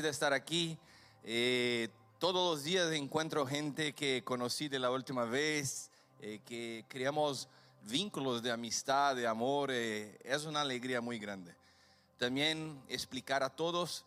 [0.00, 0.78] feliz de estar aquí.
[1.24, 5.90] Eh, todos los días encuentro gente que conocí de la última vez,
[6.22, 7.48] eh, que creamos
[7.82, 9.70] vínculos de amistad, de amor.
[9.70, 11.54] eh, es una alegría muy grande.
[12.18, 14.06] También explicar a todos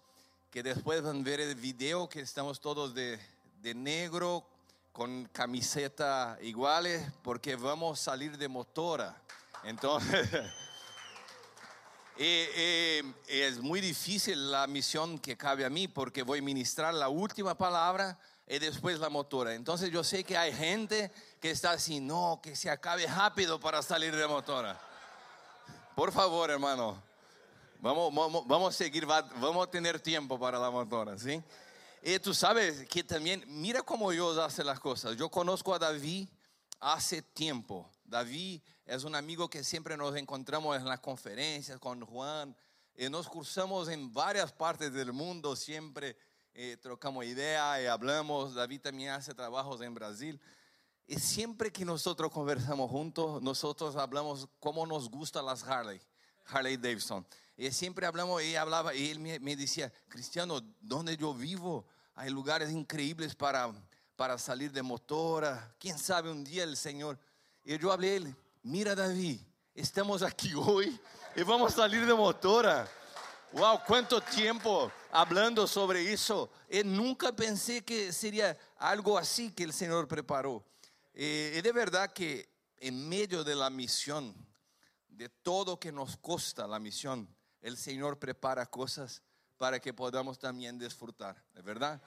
[0.50, 3.20] que después van a ver el video que estamos todos de,
[3.62, 4.44] de negro
[4.91, 9.16] con camiseta iguales porque vamos a salir de motora.
[9.64, 10.28] Entonces...
[12.18, 16.93] Eh, eh, es muy difícil la misión que cabe a mí porque voy a ministrar
[16.93, 19.55] la última palabra y después la motora.
[19.55, 23.81] Entonces yo sé que hay gente que está así, no, que se acabe rápido para
[23.81, 24.80] salir de motora.
[25.95, 27.02] Por favor, hermano,
[27.80, 31.41] vamos, vamos, vamos a seguir, va- vamos a tener tiempo para la motora, ¿sí?
[32.03, 35.16] Y tú sabes que también, mira cómo Dios hace las cosas.
[35.17, 36.27] Yo conozco a David
[36.80, 37.89] hace tiempo.
[38.13, 42.55] David es un amigo que siempre nos encontramos en las conferencias con Juan.
[42.95, 46.16] Y nos cruzamos en varias partes del mundo, siempre
[46.53, 48.53] eh, trocamos ideas y hablamos.
[48.53, 50.39] David también hace trabajos en Brasil.
[51.08, 56.00] Y siempre que nosotros conversamos juntos, nosotros hablamos cómo nos gustan las Harley,
[56.45, 57.25] Harley Davidson.
[57.58, 62.30] Y siempre hablamos, y hablaba, y él me, me decía, Cristiano, donde yo vivo hay
[62.30, 63.73] lugares increíbles para,
[64.16, 65.75] para salir de motora.
[65.80, 67.17] Quién sabe un día el Señor.
[67.66, 69.39] Y yo hablé a él, mira David,
[69.73, 71.00] estamos aquí hoy
[71.36, 72.88] y vamos a salir de motora.
[73.53, 76.52] Wow, cuánto tiempo hablando sobre eso.
[76.69, 80.66] Y nunca pensé que sería algo así que el Señor preparó.
[81.14, 84.36] Eh, y de verdad que en medio de la misión,
[85.08, 87.30] de todo que nos costa la misión,
[87.61, 89.22] el Señor prepara cosas
[89.58, 92.02] para que podamos también disfrutar, ¿de verdad?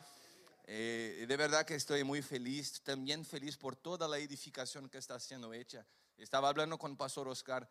[0.67, 5.19] Eh, de verdad que estoy muy feliz, también feliz por toda la edificación que está
[5.21, 5.87] siendo hecha.
[6.17, 7.69] Estaba hablando con Pastor Oscar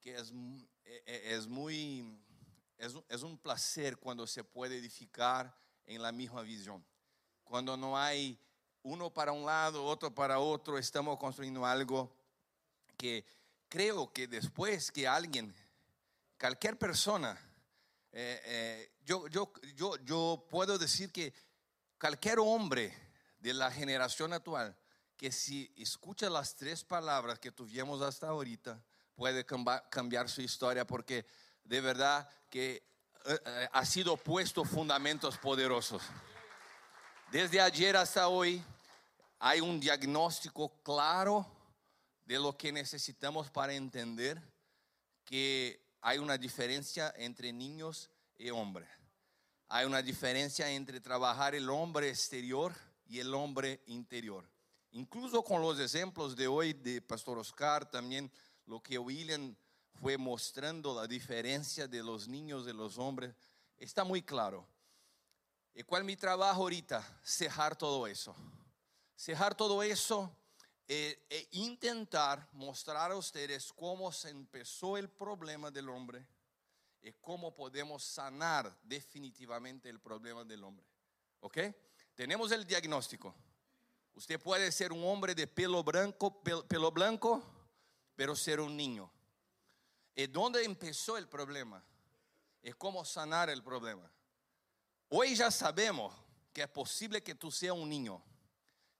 [0.00, 0.32] que es,
[0.84, 2.18] eh, eh, es muy,
[2.76, 6.84] es, es un placer cuando se puede edificar en la misma visión.
[7.44, 8.38] Cuando no hay
[8.82, 12.12] uno para un lado, otro para otro, estamos construyendo algo
[12.96, 13.24] que
[13.68, 15.54] creo que después que alguien,
[16.38, 17.38] cualquier persona,
[18.10, 21.32] eh, eh, yo, yo, yo, yo puedo decir que
[22.02, 22.92] cualquier hombre
[23.38, 24.76] de la generación actual
[25.16, 28.82] que si escucha las tres palabras que tuvimos hasta ahorita,
[29.14, 29.46] puede
[29.88, 31.24] cambiar su historia porque
[31.62, 32.82] de verdad que
[33.24, 36.02] eh, eh, ha sido puesto fundamentos poderosos.
[37.30, 38.60] Desde ayer hasta hoy
[39.38, 41.46] hay un diagnóstico claro
[42.24, 44.42] de lo que necesitamos para entender
[45.24, 48.88] que hay una diferencia entre niños y hombres.
[49.74, 52.74] Hay una diferencia entre trabajar el hombre exterior
[53.06, 54.46] y el hombre interior.
[54.90, 58.30] Incluso con los ejemplos de hoy de Pastor Oscar, también
[58.66, 59.56] lo que William
[59.98, 63.34] fue mostrando, la diferencia de los niños y los hombres,
[63.78, 64.66] está muy claro.
[65.74, 67.02] ¿Y cuál es mi trabajo ahorita?
[67.24, 68.36] Cejar todo eso.
[69.16, 70.30] Cejar todo eso
[70.86, 76.26] eh, e intentar mostrar a ustedes cómo se empezó el problema del hombre
[77.02, 80.86] y cómo podemos sanar definitivamente el problema del hombre.
[81.40, 81.58] ¿Ok?
[82.14, 83.34] Tenemos el diagnóstico.
[84.14, 87.42] Usted puede ser un hombre de pelo blanco, pel- pelo blanco,
[88.14, 89.10] pero ser un niño.
[90.14, 91.82] ¿Y dónde empezó el problema?
[92.62, 94.08] ¿Y cómo sanar el problema?
[95.08, 96.14] Hoy ya sabemos
[96.52, 98.22] que es posible que tú seas un niño,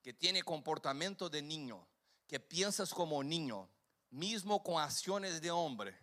[0.02, 1.86] que tiene comportamiento de niño,
[2.26, 3.68] que piensas como niño,
[4.10, 5.96] mismo con acciones de hombre,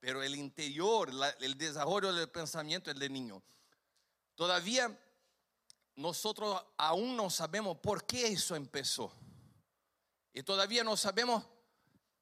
[0.00, 3.42] pero el interior, la- el desarrollo del pensamiento es de niño.
[4.34, 4.96] Todavía
[5.96, 9.12] nosotros aún no sabemos por qué eso empezó.
[10.32, 11.44] Y todavía no sabemos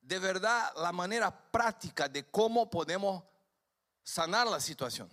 [0.00, 3.22] de verdad la manera práctica de cómo podemos
[4.02, 5.10] sanar la situación.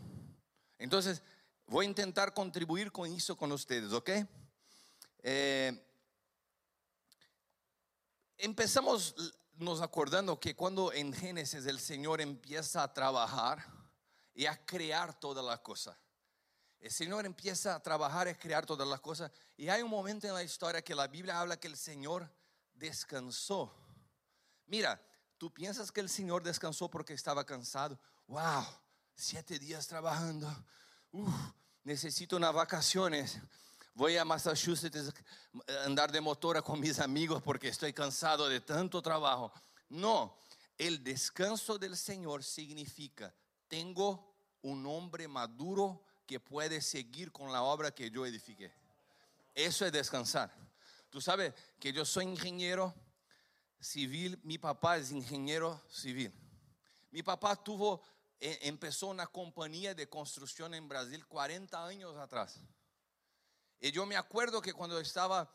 [0.78, 1.22] Entonces,
[1.66, 4.10] voy a intentar contribuir con eso con ustedes, ¿ok?
[5.24, 5.86] Eh,
[8.38, 9.16] empezamos
[9.56, 13.66] nos acordando que cuando en Génesis el Señor empieza a trabajar
[14.34, 15.98] y a crear todas las cosas.
[16.80, 19.32] El Señor empieza a trabajar y a crear todas las cosas.
[19.56, 22.30] Y hay un momento en la historia que la Biblia habla que el Señor
[22.74, 23.74] descansó.
[24.66, 25.02] Mira,
[25.38, 27.98] tú piensas que el Señor descansó porque estaba cansado.
[28.28, 28.66] Wow,
[29.16, 30.52] siete días trabajando.
[31.84, 33.40] Necesito unas vacaciones.
[33.96, 35.14] Voy a Massachusetts
[35.68, 39.54] a andar de motora con mis amigos porque estoy cansado de tanto trabajo.
[39.90, 40.36] No,
[40.78, 43.34] el descanso del Señor significa,
[43.68, 48.74] tengo un hombre maduro que puede seguir con la obra que yo edifiqué.
[49.54, 50.52] Eso es descansar.
[51.12, 52.96] Tú sabes que yo soy ingeniero
[53.80, 56.34] civil, mi papá es ingeniero civil.
[57.12, 58.02] Mi papá tuvo
[58.40, 62.60] e- empezó una compañía de construcción en Brasil 40 años atrás.
[63.84, 65.54] Y yo me acuerdo que cuando estaba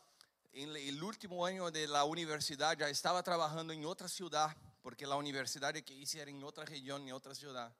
[0.52, 5.16] en el último año de la universidad, ya estaba trabajando en otra ciudad, porque la
[5.16, 7.74] universidad que hice era en otra región, en otra ciudad.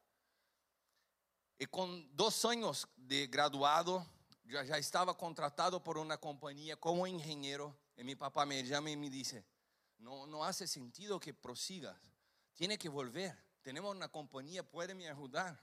[1.59, 4.07] Y con dos años de graduado,
[4.47, 7.77] ya, estaba contratado por una compañía como ingeniero.
[7.95, 9.45] Y mi papá me llama y me dice,
[9.99, 11.99] no, no hace sentido que prosigas,
[12.55, 13.37] tiene que volver.
[13.61, 15.61] Tenemos una compañía, puede me ayudar.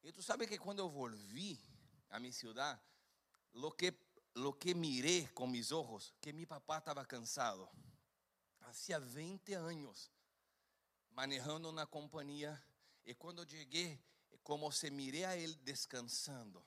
[0.00, 1.60] Y tú sabes que cuando volví
[2.08, 2.80] a mi ciudad,
[3.58, 3.92] lo que,
[4.34, 7.68] lo que miré con mis ojos, que mi papá estaba cansado.
[8.60, 10.10] Hacía 20 años
[11.10, 12.62] manejando una compañía.
[13.04, 14.00] Y cuando llegué,
[14.42, 16.64] como se miré a él descansando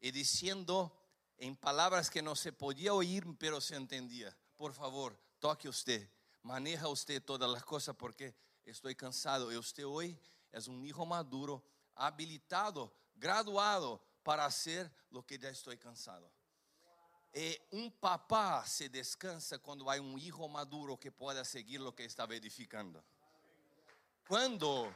[0.00, 0.94] y diciendo
[1.38, 6.10] en palabras que no se podía oír, pero se entendía, por favor, toque usted,
[6.42, 8.34] maneja usted todas las cosas porque
[8.64, 9.50] estoy cansado.
[9.50, 10.18] Y usted hoy
[10.52, 11.64] es un hijo maduro,
[11.94, 16.30] habilitado, graduado para hacer lo que ya estoy cansado.
[17.32, 22.04] Y un papá se descansa cuando hay un hijo maduro que pueda seguir lo que
[22.04, 23.04] estaba edificando.
[24.26, 24.92] Cuando,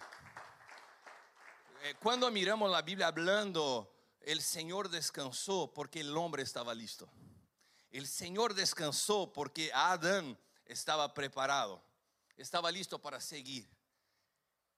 [1.83, 7.09] eh, cuando miramos la Biblia hablando, el Señor descansó porque el hombre estaba listo.
[7.91, 11.83] El Señor descansó porque Adán estaba preparado,
[12.37, 13.69] estaba listo para seguir.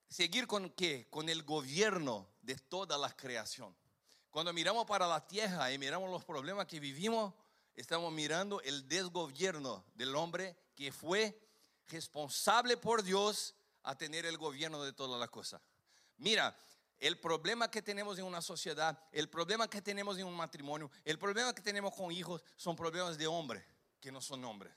[0.09, 1.09] ¿Seguir con qué?
[1.09, 3.75] Con el gobierno de toda la creación.
[4.37, 7.33] Cuando miramos para la tierra y miramos los problemas que vivimos,
[7.75, 11.41] estamos mirando el desgobierno del hombre que fue
[11.89, 15.63] responsable por Dios a tener el gobierno de todas las cosas.
[16.19, 16.55] Mira,
[16.99, 21.19] el problema que tenemos en una sociedad, el problema que tenemos en un matrimonio, el
[21.19, 23.65] problema que tenemos con hijos son problemas de hombre,
[23.99, 24.75] que no son hombres.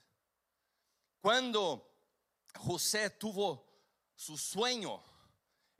[1.20, 1.98] Cuando
[2.56, 3.68] José tuvo
[4.16, 5.04] su sueño,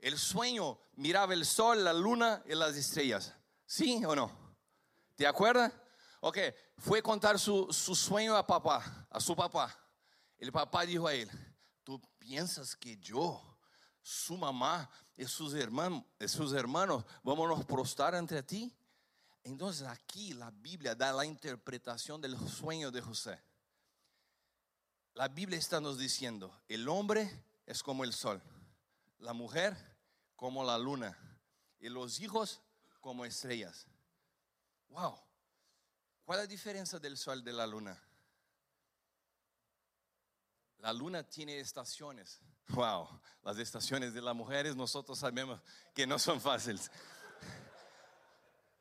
[0.00, 3.36] el sueño miraba el sol, la luna y las estrellas.
[3.70, 4.28] ¿Sí o no?
[5.14, 5.72] ¿Te acuerdas?
[6.22, 6.38] Ok,
[6.76, 9.72] fue contar su, su sueño a papá, a su papá.
[10.38, 11.30] El papá dijo a él,
[11.84, 13.40] ¿tú piensas que yo,
[14.02, 18.76] su mamá y sus hermanos, sus hermanos vamos a prostrar ante ti?
[19.44, 23.40] Entonces aquí la Biblia da la interpretación del sueño de José.
[25.14, 28.42] La Biblia está nos diciendo, el hombre es como el sol,
[29.20, 29.76] la mujer
[30.34, 31.16] como la luna
[31.78, 32.60] y los hijos
[33.00, 33.86] como estrellas.
[34.88, 35.18] Wow.
[36.24, 38.00] ¿Cuál es la diferencia del sol de la luna?
[40.78, 42.40] La luna tiene estaciones.
[42.68, 45.60] Wow, las estaciones de las mujeres nosotros sabemos
[45.92, 46.90] que no son fáciles.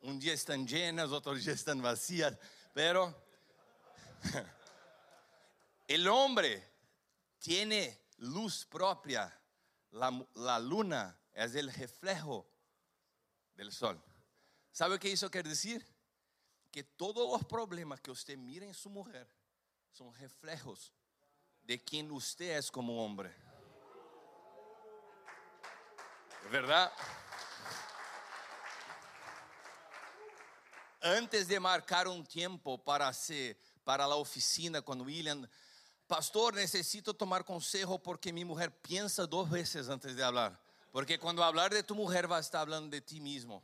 [0.02, 2.38] Un día están llenas, otro día están vacías,
[2.74, 3.14] pero
[5.88, 6.64] el hombre
[7.40, 9.36] tiene luz propia.
[9.92, 12.48] La, la luna es el reflejo
[13.56, 14.02] del sol.
[14.72, 15.86] ¿Sabe qué eso quiere decir?
[16.72, 19.28] Que todos los problemas que usted mira en su mujer
[19.92, 20.94] son reflejos
[21.64, 23.36] de quien usted es como hombre.
[26.52, 26.92] ¿Verdad?
[31.02, 35.48] Antes de marcar un tiempo para, hacer, para la oficina con William,
[36.08, 40.60] pastor, necesito tomar consejo porque mi mujer piensa dos veces antes de hablar.
[40.92, 43.64] Porque cuando hablar de tu mujer va a estar hablando de ti mismo.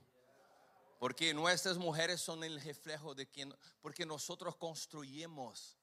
[1.05, 5.77] Porque nuestras mujeres son el reflejo de quien, porque nosotros construimos,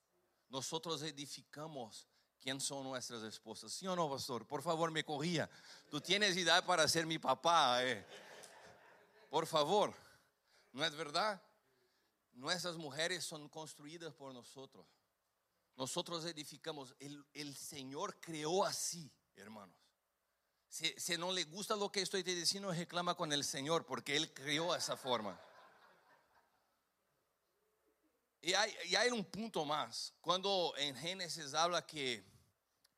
[0.49, 2.09] nosotros edificamos
[2.41, 3.71] quién son nuestras esposas.
[3.73, 4.45] ¿Sí o no, pastor?
[4.49, 5.49] Por favor, me corría.
[5.89, 7.85] Tú tienes edad para ser mi papá.
[7.85, 8.05] Eh.
[9.31, 9.95] Por favor,
[10.73, 11.41] ¿no es verdad?
[12.33, 14.85] Nuestras mujeres son construidas por nosotros.
[15.77, 16.97] Nosotros edificamos.
[16.99, 19.82] El, el Señor creó así, hermanos.
[20.73, 24.33] Si, si, no le gusta lo que estoy diciendo, reclama con el Señor, porque Él
[24.33, 25.39] creó esa forma.
[28.41, 30.15] Y hay, y hay, un punto más.
[30.23, 32.25] Cuando en Génesis habla que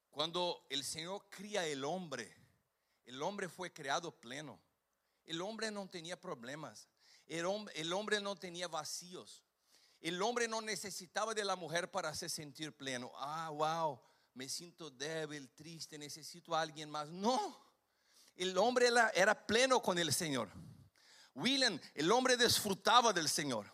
[0.09, 2.33] cuando el Señor cría el hombre,
[3.07, 4.61] el hombre fue creado pleno.
[5.25, 6.88] El hombre no tenía problemas.
[7.26, 9.43] El hombre, el hombre no tenía vacíos.
[10.00, 13.11] El hombre no necesitaba de la mujer para se sentir pleno.
[13.16, 14.00] Ah, wow,
[14.33, 17.09] me siento débil, triste, necesito a alguien más.
[17.09, 17.63] No,
[18.36, 20.48] el hombre era, pleno con el Señor.
[21.34, 23.72] William, el hombre disfrutaba del Señor.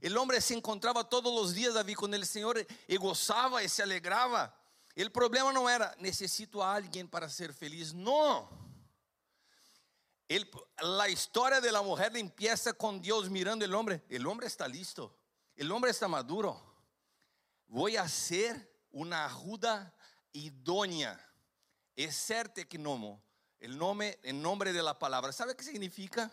[0.00, 3.82] El hombre se encontraba todos los días David con el Señor y gozaba y se
[3.82, 4.54] alegraba.
[4.94, 7.92] El problema no era necesito a alguien para ser feliz.
[7.92, 8.48] No.
[10.80, 14.04] La historia de la mujer empieza con Dios mirando el hombre.
[14.08, 15.16] El hombre está listo.
[15.56, 16.62] El hombre está maduro.
[17.66, 19.94] Voy a ser una ajuda
[20.32, 21.18] idónea.
[21.96, 23.27] Esse tecnomo
[23.60, 25.32] El nombre, nombre de la palabra.
[25.32, 26.30] ¿Sabe qué significa?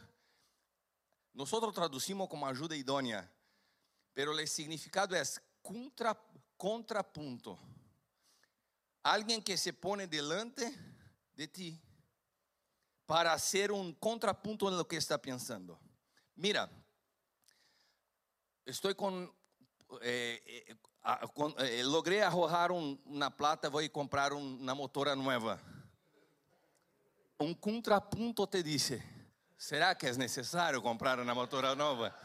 [1.34, 3.30] Nosotros traducimos como ayuda idónea,
[4.14, 6.18] pero el significado es contra,
[6.56, 7.60] contrapunto.
[9.04, 10.74] Alguien que se pone delante
[11.34, 11.82] de ti
[13.06, 15.80] para hacer un contrapunto en lo que está pensando.
[16.36, 16.70] Mira,
[18.64, 19.32] estoy con,
[20.02, 20.78] eh, eh,
[21.60, 25.60] eh, logré arrojar una plata, voy a comprar una motora nueva.
[27.38, 29.04] Un contrapunto te dice,
[29.58, 32.16] ¿será que es necesario comprar una motora nueva?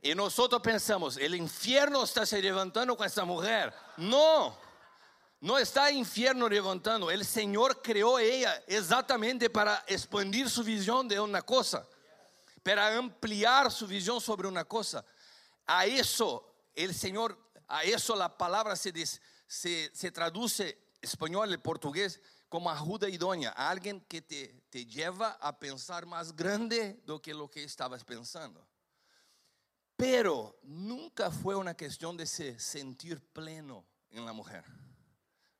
[0.00, 3.74] Y nosotros pensamos, el infierno está se levantando con esta mujer.
[3.98, 4.56] No,
[5.40, 7.10] no está el infierno levantando.
[7.10, 11.86] El Señor creó ella exactamente para expandir su visión de una cosa,
[12.62, 15.04] para ampliar su visión sobre una cosa.
[15.66, 17.38] A eso el Señor,
[17.68, 18.92] a eso la palabra se,
[19.46, 22.20] se, se traduce español y portugués
[22.54, 27.50] como ayuda idónea, alguien que te, te lleva a pensar más grande do que lo
[27.50, 28.64] que estabas pensando.
[29.96, 34.64] Pero nunca fue una cuestión de se sentir pleno en la mujer.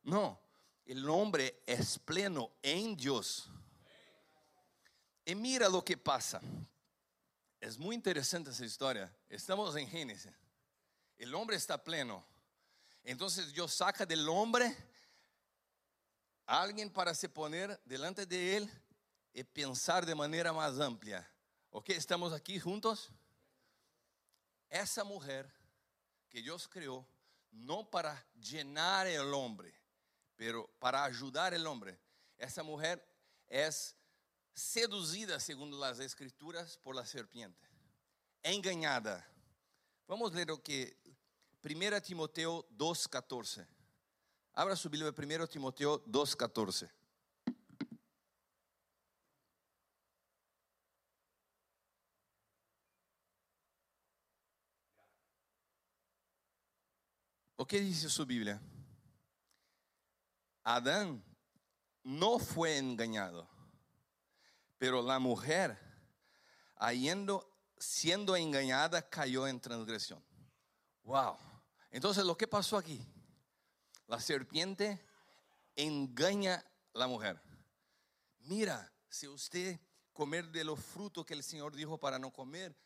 [0.04, 0.40] No,
[0.86, 3.50] el hombre es pleno en Dios.
[5.24, 6.40] Y mira lo que pasa.
[7.60, 9.12] Es muy interesante esa historia.
[9.28, 10.30] Estamos en Génesis.
[11.18, 12.24] El hombre está pleno.
[13.02, 14.93] Entonces Dios saca del hombre
[16.46, 18.70] alguien para se poner delante de él
[19.32, 21.28] y pensar de manera más amplia.
[21.70, 21.90] ¿Ok?
[21.90, 23.10] ¿Estamos aquí juntos?
[24.70, 25.52] Esa mujer
[26.28, 27.06] que Dios creó
[27.50, 29.72] no para llenar el hombre,
[30.36, 31.98] pero para ayudar al hombre.
[32.36, 33.04] Esa mujer
[33.48, 33.96] es
[34.52, 37.68] seducida, según las escrituras, por la serpiente,
[38.42, 39.26] engañada.
[40.06, 40.96] Vamos a leer lo que
[41.62, 43.66] 1 Timoteo 2,14.
[44.56, 46.88] Abra su Biblia, 1 Timoteo 2,14.
[57.56, 58.60] O que dice su Biblia?
[60.62, 61.24] Adán
[62.02, 63.48] no fue engañado,
[64.78, 65.76] pero la mujer,
[67.76, 70.22] siendo engañada, cayó en transgresión.
[71.02, 71.36] Wow.
[71.90, 73.04] Entonces, lo que pasó aquí,
[74.06, 75.04] la serpiente
[75.76, 77.40] engaña a la mujer.
[78.40, 79.78] Mira, si usted
[80.12, 82.76] comer de los frutos que el Señor dijo para no comer,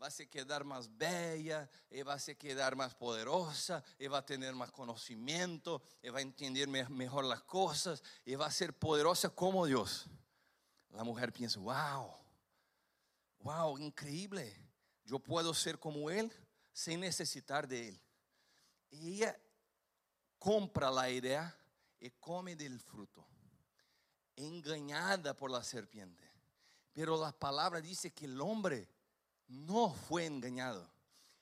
[0.00, 4.54] va a quedar más bella, y va a quedar más poderosa, y va a tener
[4.54, 9.66] más conocimiento, y va a entender mejor las cosas, y va a ser poderosa como
[9.66, 10.06] Dios.
[10.90, 12.12] La mujer piensa, wow,
[13.40, 14.56] wow, increíble.
[15.04, 16.32] Yo puedo ser como Él
[16.72, 18.00] sin necesitar de Él.
[18.90, 19.38] Y ella
[20.38, 21.54] compra la idea
[22.00, 23.24] y come del fruto,
[24.36, 26.24] engañada por la serpiente.
[26.92, 28.88] Pero la palabra dice que el hombre
[29.48, 30.88] no fue engañado.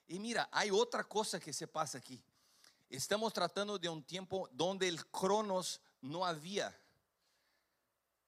[0.09, 2.23] Y mira, hay otra cosa que se pasa aquí.
[2.89, 6.75] Estamos tratando de un tiempo donde el cronos no había.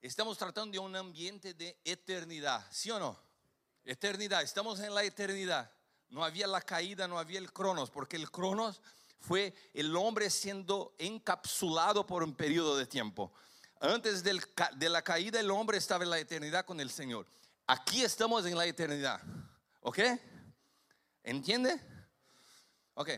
[0.01, 3.19] Estamos tratando de un ambiente de eternidad, ¿sí o no?
[3.85, 5.71] Eternidad, estamos en la eternidad.
[6.09, 8.81] No había la caída, no había el cronos, porque el cronos
[9.21, 13.33] fue el hombre siendo encapsulado por un periodo de tiempo.
[13.81, 17.27] Antes de la caída el hombre estaba en la eternidad con el Señor.
[17.67, 19.21] Aquí estamos en la eternidad.
[19.81, 19.99] ¿Ok?
[21.23, 21.81] ¿Entiende?
[22.95, 23.11] Ok.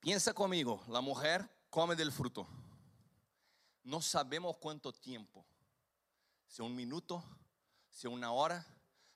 [0.00, 2.46] Piensa conmigo, la mujer come del fruto.
[3.82, 5.44] No sabemos cuánto tiempo.
[6.46, 7.22] Sea un minuto,
[7.90, 8.66] sea una hora,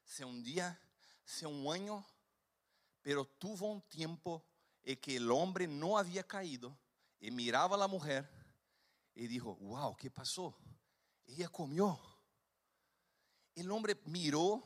[0.05, 0.79] sea un día,
[1.25, 2.05] sea un año.
[3.03, 4.45] Pero tuvo un tiempo
[4.89, 6.77] en que el hombre no había caído
[7.21, 8.29] y miraba a la mujer
[9.15, 10.57] y dijo, wow, ¿qué pasó?
[11.27, 11.99] Ella comió.
[13.55, 14.63] El hombre miró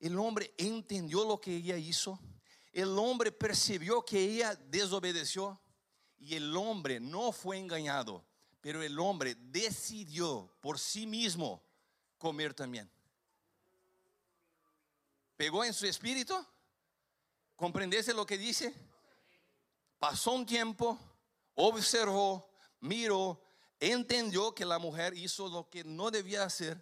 [0.00, 2.20] el hombre entendió lo que ella hizo.
[2.72, 5.60] El hombre percibió que ella desobedeció.
[6.18, 8.24] Y el hombre no fue engañado,
[8.60, 11.62] pero el hombre decidió por sí mismo
[12.18, 12.90] comer también.
[15.36, 16.34] ¿Pegó en su espíritu?
[17.54, 18.74] ¿Comprendese lo que dice?
[20.08, 20.96] Pasó un tiempo,
[21.56, 22.48] observó,
[22.78, 23.42] miró,
[23.80, 26.80] entendió que la mujer hizo lo que no debía hacer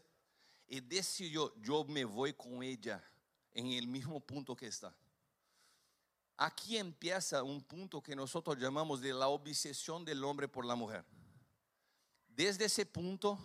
[0.66, 3.02] y decidió, yo me voy con ella
[3.54, 4.94] en el mismo punto que está.
[6.36, 11.02] Aquí empieza un punto que nosotros llamamos de la obsesión del hombre por la mujer.
[12.28, 13.38] Desde ese punto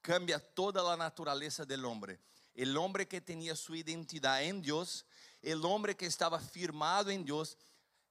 [0.00, 2.18] cambia toda la naturaleza del hombre.
[2.54, 5.04] El hombre que tenía su identidad en Dios,
[5.42, 7.58] el hombre que estaba firmado en Dios,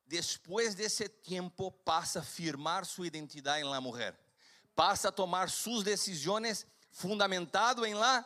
[0.08, 4.18] después de ese tiempo pasa a firmar su identidad en la mujer.
[4.74, 8.26] Pasa a tomar sus decisiones fundamentado en la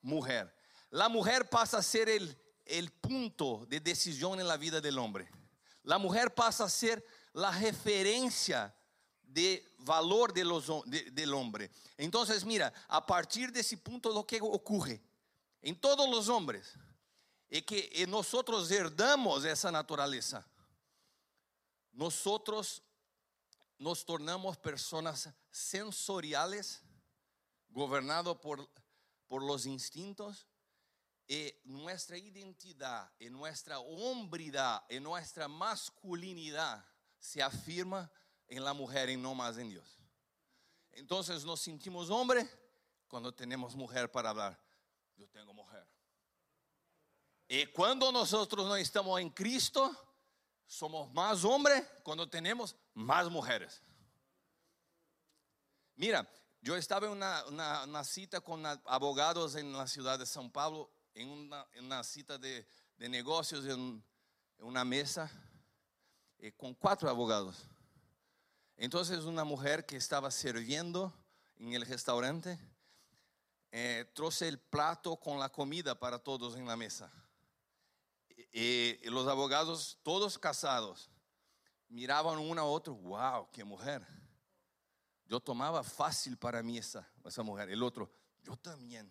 [0.00, 0.52] mujer.
[0.90, 2.36] La mujer pasa a ser el,
[2.66, 5.30] el punto de decisión en la vida del hombre.
[5.84, 8.74] La mujer pasa a ser la referencia
[9.22, 11.70] de valor de los, de, del hombre.
[11.96, 15.02] Entonces, mira, a partir de ese punto lo que ocurre
[15.62, 16.74] en todos los hombres
[17.48, 20.46] es que nosotros herdamos esa naturaleza.
[21.92, 22.82] Nosotros
[23.78, 26.82] nos tornamos personas sensoriales,
[27.68, 28.68] gobernados por,
[29.26, 30.46] por los instintos,
[31.26, 36.84] y nuestra identidad, y nuestra hombridad, y nuestra masculinidad
[37.18, 38.10] se afirma
[38.48, 39.98] en la mujer y no más en Dios.
[40.92, 42.48] Entonces nos sentimos hombre
[43.08, 44.60] cuando tenemos mujer para hablar.
[45.16, 45.86] Yo tengo mujer.
[47.48, 49.94] Y cuando nosotros no estamos en Cristo,
[50.72, 53.82] somos más hombres cuando tenemos más mujeres.
[55.96, 56.26] Mira,
[56.62, 62.02] yo estaba en una, cita con abogados en la ciudad de São Paulo, en una,
[62.02, 64.02] cita de, negocios en,
[64.60, 65.30] una mesa
[66.38, 67.68] eh, con cuatro abogados.
[68.78, 71.12] Entonces una mujer que estaba sirviendo
[71.56, 72.58] en el restaurante
[73.70, 74.10] eh,
[74.40, 77.12] el plato con la comida para todos en la mesa.
[78.52, 81.10] Y, los abogados, todos casados,
[81.88, 84.06] miraban uno a otro, wow, qué mujer.
[85.26, 87.70] Yo tomaba fácil para mí esa, esa mujer.
[87.70, 89.10] El otro, yo también.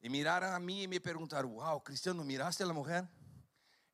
[0.00, 3.08] Y miraron a mí y me preguntaron, wow, Cristiano, ¿miraste a la mujer?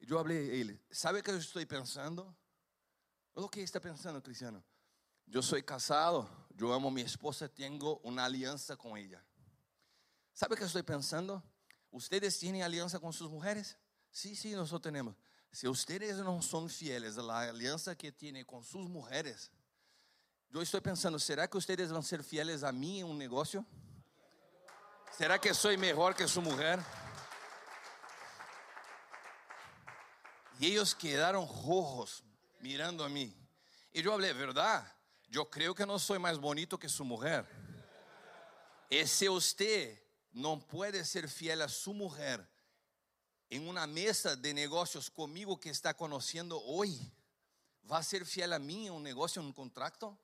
[0.01, 2.37] Y yo hablé a él, ¿sabe qué yo estoy pensando?
[3.35, 4.63] Lo que está pensando, Cristiano.
[5.25, 9.25] Yo soy casado, yo amo a mi esposa, tengo una alianza con ella.
[10.33, 11.43] ¿Sabe qué estoy pensando?
[11.91, 13.79] ¿Ustedes tienen alianza con sus mujeres?
[14.12, 15.16] Sí, sí, nosotros tenemos.
[15.50, 19.50] Si ustedes no son fieles a la alianza que tienen con sus mujeres,
[20.50, 23.66] yo estoy pensando, ¿será que ustedes van a ser fieles a mí en un negocio?
[25.16, 26.78] ¿Será que soy mejor que su mujer?
[30.61, 32.23] Y ellos quedaron rojos
[32.61, 33.35] mirando a mí.
[33.92, 34.87] Y yo hablé, ¿verdad?
[35.29, 37.46] Yo creo que no soy más bonito que su mujer.
[38.90, 42.52] Y si usted no puede ser fiel a su mujer
[43.53, 46.99] en una mesa de negocios conmigo que está conociendo hoy,
[47.91, 50.19] ¿va a ser fiel a mí en un negocio, en un contrato?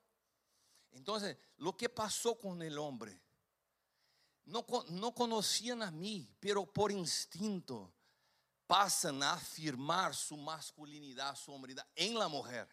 [0.89, 3.21] Entonces, lo que pasó con el hombre,
[4.45, 7.93] no, no conocían a mí, pero por instinto
[8.65, 12.67] pasan a afirmar su masculinidad, su hombridad en la mujer.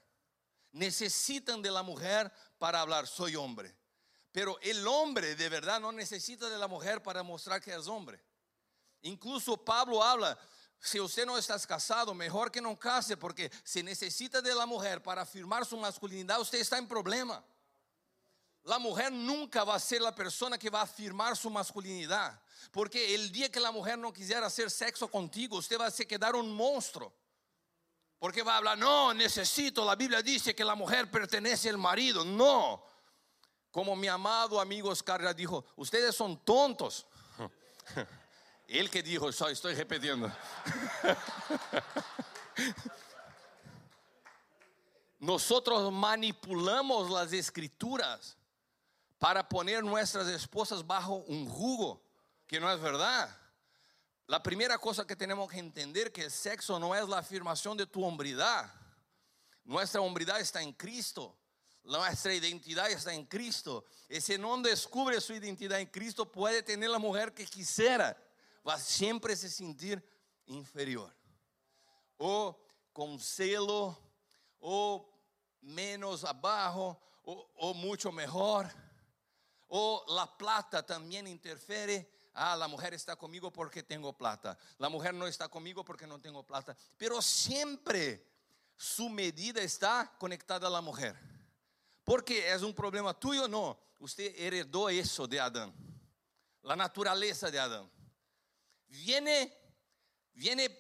[0.73, 3.77] Necesitan de la mujer para hablar, soy hombre.
[4.33, 8.25] Pero el hombre de verdad no necesita de la mujer para mostrar que es hombre.
[9.07, 10.38] Incluso Pablo habla,
[10.81, 15.03] si usted no está casado, mejor que no case, porque si necesita de la mujer
[15.03, 17.42] para afirmar su masculinidad, usted está en problema.
[18.64, 22.40] La mujer nunca va a ser la persona que va a afirmar su masculinidad,
[22.73, 26.35] porque el día que la mujer no quisiera hacer sexo contigo, usted va a quedar
[26.35, 27.12] un monstruo.
[28.19, 32.25] Porque va a hablar, no, necesito, la Biblia dice que la mujer pertenece al marido.
[32.25, 32.83] No,
[33.71, 37.07] como mi amado amigo Oscar dijo, ustedes son tontos.
[38.66, 40.31] Él que dijo, estoy repitiendo.
[45.18, 48.37] Nosotros manipulamos las escrituras
[49.18, 52.02] para poner nuestras esposas bajo un jugo
[52.46, 53.35] que no es verdad.
[54.26, 57.87] La primera cosa que tenemos que entender que el sexo no es la afirmación de
[57.87, 58.70] tu hombridad.
[59.64, 61.37] Nuestra hombridad está en Cristo.
[61.85, 63.85] Nuestra identidad está en Cristo.
[64.09, 68.16] Y si no descubre su identidad en Cristo, puede tener la mujer que quisiera.
[68.66, 70.02] Va siempre se sentir
[70.46, 71.14] inferior.
[72.16, 72.59] O
[72.92, 73.96] con celo,
[74.59, 75.09] o
[75.61, 78.66] menos abajo, o, o mucho mejor.
[79.68, 82.11] O la plata también interfiere.
[82.33, 84.59] Ah, la mujer está conmigo porque tengo plata.
[84.79, 86.76] La mujer no está conmigo porque no tengo plata.
[86.96, 88.26] Pero siempre
[88.76, 90.83] su medida está conectada a la.
[92.05, 93.79] Porque es un problema tuyo, no.
[93.98, 95.74] Usted heredó eso de Adán.
[96.62, 97.90] La naturaleza de Adán.
[98.88, 99.53] Viene,
[100.33, 100.79] viene,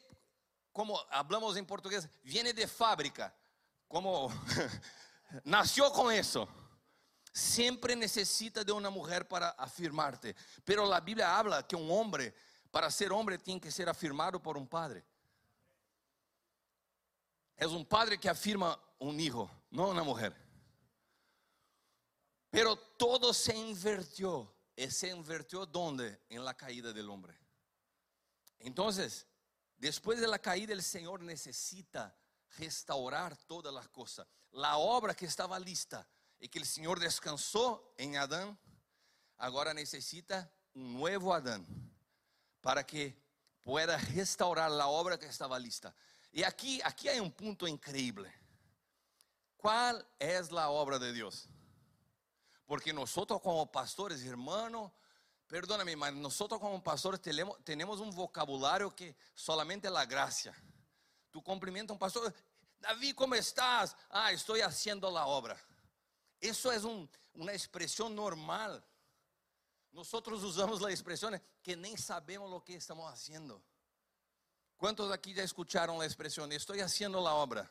[0.72, 3.34] como hablamos en portugués, viene de fábrica.
[3.88, 4.30] Como
[5.44, 6.48] nació con eso.
[7.32, 10.34] Siempre necesita de una mujer para afirmarte.
[10.64, 12.34] Pero la Biblia habla que un hombre,
[12.70, 15.04] para ser hombre, tiene que ser afirmado por un padre.
[17.56, 20.34] Es un padre que afirma un hijo, no una mujer.
[22.50, 24.52] Pero todo se invirtió.
[24.74, 26.20] ¿Y se invirtió dónde?
[26.28, 27.38] En la caída del hombre.
[28.58, 29.26] Entonces,
[29.76, 32.16] después de la caída, el Señor necesita
[32.58, 34.26] restaurar todas las cosas.
[34.52, 36.06] La obra que estaba lista
[36.38, 38.58] y que el Señor descansó en Adán,
[39.36, 41.64] agora necessita um novo Adão
[42.60, 43.14] para que
[43.62, 45.94] pueda restaurar a obra que estava lista.
[46.32, 48.26] E aqui, aqui há um ponto incrível.
[49.56, 51.48] Qual é a obra de Deus?
[52.66, 54.92] Porque nós, como pastores, hermano,
[55.48, 57.20] perdóname, mas nós, como pastores,
[57.64, 60.54] tenemos, um vocabulário que solamente é a graça.
[61.30, 62.32] Tu cumprimenta um pastor,
[62.80, 63.94] Davi, como estás?
[64.10, 65.58] Ah, estou haciendo a obra.
[66.40, 68.82] Isso é um, uma expressão normal.
[69.92, 71.30] Nós usamos a expressão
[71.62, 73.62] que nem sabemos o que estamos fazendo.
[74.76, 76.50] Quantos aqui já escutaram a expressão?
[76.52, 77.68] Estou fazendo a obra.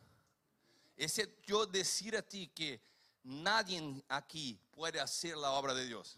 [0.97, 1.05] É
[1.47, 2.79] eu dizer a ti que
[3.23, 6.17] nadie aqui pode fazer a obra de Deus.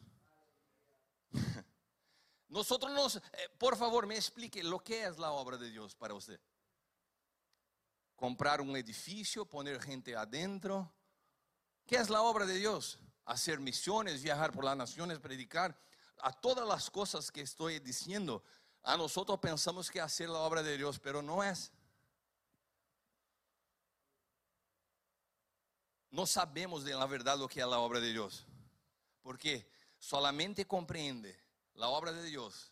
[2.50, 3.22] Nosotros nos, eh,
[3.58, 6.40] por favor, me explique lo que es la obra de Dios para usted.
[8.16, 10.92] Comprar un edificio, poner gente adentro.
[11.86, 13.00] ¿Qué es la obra de Dios?
[13.26, 15.78] Hacer misiones, viajar por las naciones, predicar.
[16.20, 18.44] A todas las cosas que estoy diciendo,
[18.84, 21.72] a nosotros pensamos que hacer la obra de Dios, pero no es.
[26.10, 28.46] No sabemos de la verdad lo que es la obra de Dios.
[29.22, 29.70] Porque
[30.08, 31.38] solamente comprende
[31.74, 32.72] la obra de Dios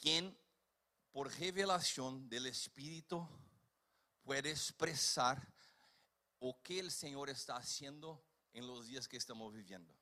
[0.00, 0.38] quien
[1.10, 3.28] por revelación del Espíritu
[4.22, 5.44] puede expresar
[6.38, 8.22] o que el Señor está haciendo
[8.52, 9.92] en los días que estamos viviendo.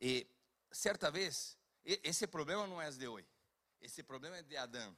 [0.00, 0.26] Y
[0.72, 3.24] cierta vez, ese problema no es de hoy,
[3.78, 4.96] ese problema es de Adán.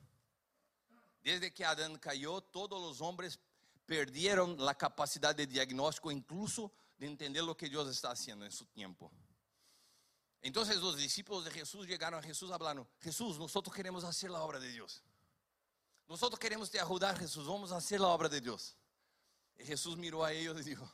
[1.22, 3.38] Desde que Adán cayó, todos los hombres
[3.84, 8.64] perdieron la capacidad de diagnóstico, incluso de entender lo que Dios está haciendo en su
[8.64, 9.12] tiempo.
[10.44, 14.60] Entonces los discípulos de Jesús llegaron a Jesús hablando, Jesús, nosotros queremos hacer la obra
[14.60, 15.02] de Dios.
[16.06, 18.76] Nosotros queremos te ayudar, Jesús, vamos a hacer la obra de Dios.
[19.56, 20.86] Y Jesús miró a ellos y dijo,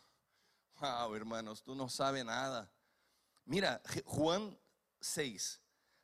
[0.79, 2.73] wow, hermanos, tú no sabes nada.
[3.45, 4.57] Mira, Juan
[5.01, 5.61] 6,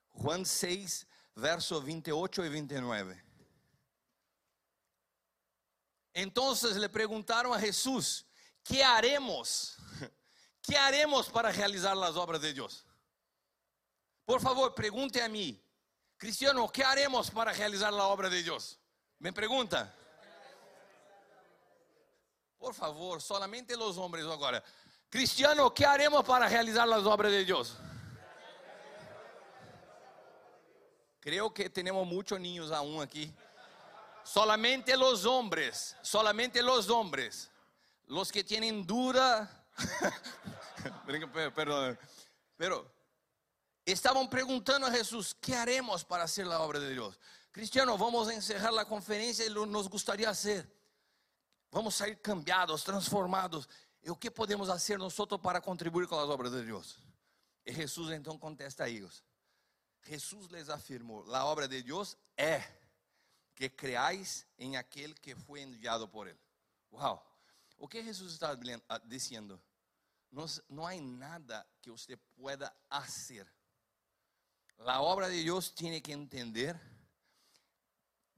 [0.09, 1.07] Juan 6,
[1.37, 3.25] versos 28 y 29.
[6.15, 8.27] Entonces le preguntaron a Jesús,
[8.65, 9.77] ¿qué haremos?
[10.63, 12.86] ¿Qué haremos para realizar las obras de Dios?
[14.27, 15.63] Por favor, pregunte a mí,
[16.17, 18.77] Cristiano, ¿qué haremos para realizar la obra de Dios?
[19.21, 19.95] Me pregunta.
[22.59, 24.63] Por favor, solamente los hombres ahora.
[25.09, 27.79] Cristiano, ¿qué haremos para realizar las obras de Dios?
[31.21, 33.33] Creo que tenemos muchos niños aún aquí.
[34.25, 37.49] Solamente los hombres, solamente los hombres,
[38.07, 39.65] los que tienen duda.
[41.55, 41.97] Perdón,
[42.57, 42.96] pero
[43.93, 47.19] estaban preguntando a Jesús, ¿qué haremos para hacer la obra de Dios?
[47.53, 50.71] Cristiano, vamos encerrar la conferencia y lo nos gustaría hacer.
[51.71, 53.69] Vamos ser cambiados, transformados.
[54.03, 56.99] ¿Y qué podemos hacer nosotros para contribuir con las obras de Dios?
[57.65, 59.25] Y Jesús entonces contesta a ellos.
[60.03, 62.65] Jesús les afirmó, la obra de Dios es
[63.55, 66.39] que creáis en aquel que fue enviado por él.
[66.91, 67.21] Wow.
[67.79, 68.57] O que Jesús está
[69.05, 69.61] diciendo?
[70.31, 73.56] No, no hay nada que usted pueda hacer
[74.79, 76.81] la obra de Dios tiene que entender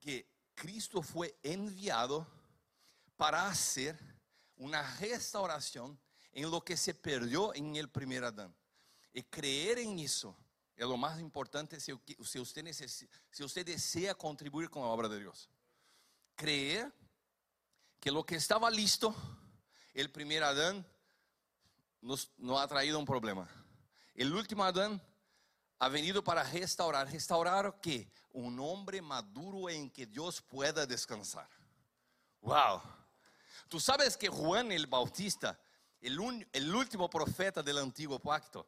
[0.01, 2.27] que Cristo fue enviado
[3.17, 3.99] para hacer
[4.57, 5.99] una restauración
[6.33, 8.55] en lo que se perdió en el primer Adán.
[9.13, 10.37] Y creer en eso
[10.77, 12.73] es lo más importante si, usted,
[13.31, 15.51] si usted desea contribuir con la obra de Dios.
[16.37, 16.93] Creer
[17.99, 19.15] que lo que estaba listo,
[19.93, 20.87] el primer Adán,
[22.01, 23.49] nos, nos ha traído un problema.
[24.15, 25.03] El último Adán
[25.79, 27.11] ha venido para restaurar.
[27.11, 28.11] ¿Restaurar qué?
[28.33, 31.49] Un hombre maduro en que Dios pueda descansar.
[32.41, 32.83] Wow.
[33.69, 35.59] Tú sabes que Juan el Bautista,
[36.01, 36.19] el,
[36.75, 38.67] último profeta del antiguo pacto,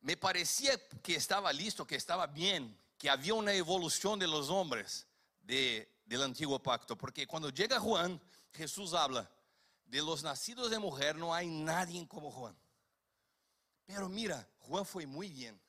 [0.00, 5.06] me parecía que estaba listo, que estaba bien, que había una evolución de los hombres
[5.40, 6.96] de, del antiguo pacto.
[6.96, 8.20] Porque cuando llega Juan,
[8.52, 9.30] Jesús habla,
[9.84, 12.56] de los nacidos de mujer no hay nadie como Juan.
[13.84, 15.60] Pero mira, Juan fue muy bien.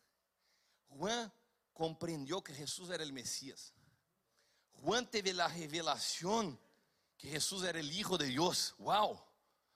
[0.90, 1.32] Juan
[1.74, 3.74] comprendió que Jesús era el Mesías.
[4.74, 6.60] Juan teve la revelación
[7.18, 8.76] que Jesús era el Hijo de Dios.
[8.78, 9.20] Wow.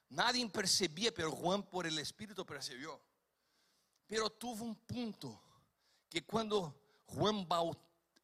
[0.10, 3.00] Nadie percebía, pero Juan por el Espíritu percibió.
[4.08, 5.42] Pero tuvo un punto
[6.10, 7.48] que cuando Juan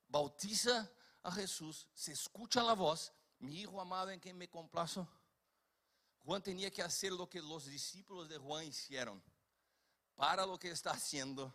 [0.10, 0.92] bautiza
[1.24, 5.08] a Jesús, se escucha la voz, mi hijo amado en quien me complazo.
[6.26, 9.24] Juan tenía que hacer lo que los discípulos de Juan hicieron.
[10.16, 11.54] Para lo que está haciendo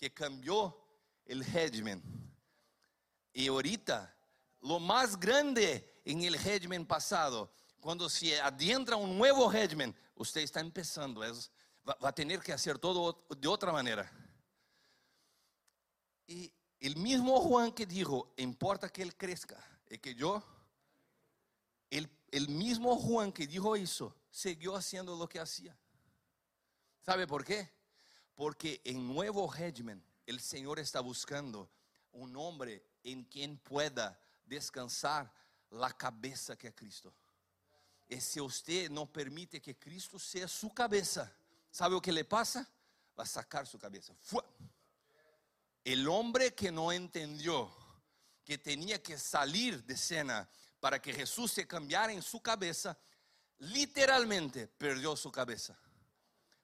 [0.00, 0.74] que cambió
[1.26, 2.02] el régimen.
[3.34, 4.16] Y ahorita,
[4.62, 10.60] lo más grande en el régimen pasado, cuando se adentra un nuevo régimen, usted está
[10.60, 11.52] empezando, es,
[11.86, 14.10] va, a tener que hacer todo de otra manera.
[16.26, 20.42] Y el mismo Juan que dijo, importa que él crezca, y que yo,
[21.90, 25.76] el, el mismo Juan que dijo eso, siguió haciendo lo que hacía.
[27.02, 27.79] ¿Sabe por qué?
[28.40, 31.68] Porque en nuevo régimen el Señor está buscando
[32.12, 35.30] un hombre en quien pueda descansar
[35.68, 37.12] la cabeza que es Cristo.
[38.08, 41.30] Y si usted no permite que Cristo sea su cabeza,
[41.70, 42.66] ¿sabe lo que le pasa?
[43.18, 44.14] Va a sacar su cabeza.
[44.18, 44.42] ¡Fua!
[45.84, 47.70] El hombre que no entendió
[48.42, 50.48] que tenía que salir de escena
[50.80, 52.96] para que Jesús se cambiara en su cabeza,
[53.58, 55.78] literalmente perdió su cabeza.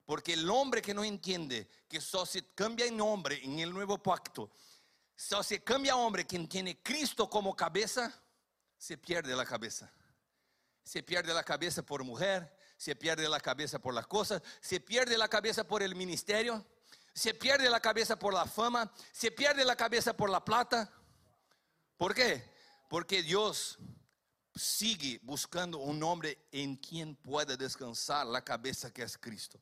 [0.06, 3.98] Porque el hombre que no entiende que solo se cambia en hombre en el nuevo
[3.98, 4.50] pacto,
[5.16, 8.14] solo se cambia hombre quien tiene Cristo como cabeza,
[8.78, 9.92] se pierde la cabeza.
[10.84, 15.18] Se pierde la cabeza por mujer, se pierde la cabeza por las cosas, se pierde
[15.18, 16.64] la cabeza por el ministerio,
[17.12, 20.88] se pierde la cabeza por la fama, se pierde la cabeza por la plata.
[21.96, 22.48] ¿Por qué?
[22.88, 23.78] Porque Dios
[24.54, 29.60] sigue buscando un hombre en quien pueda descansar la cabeza que es Cristo.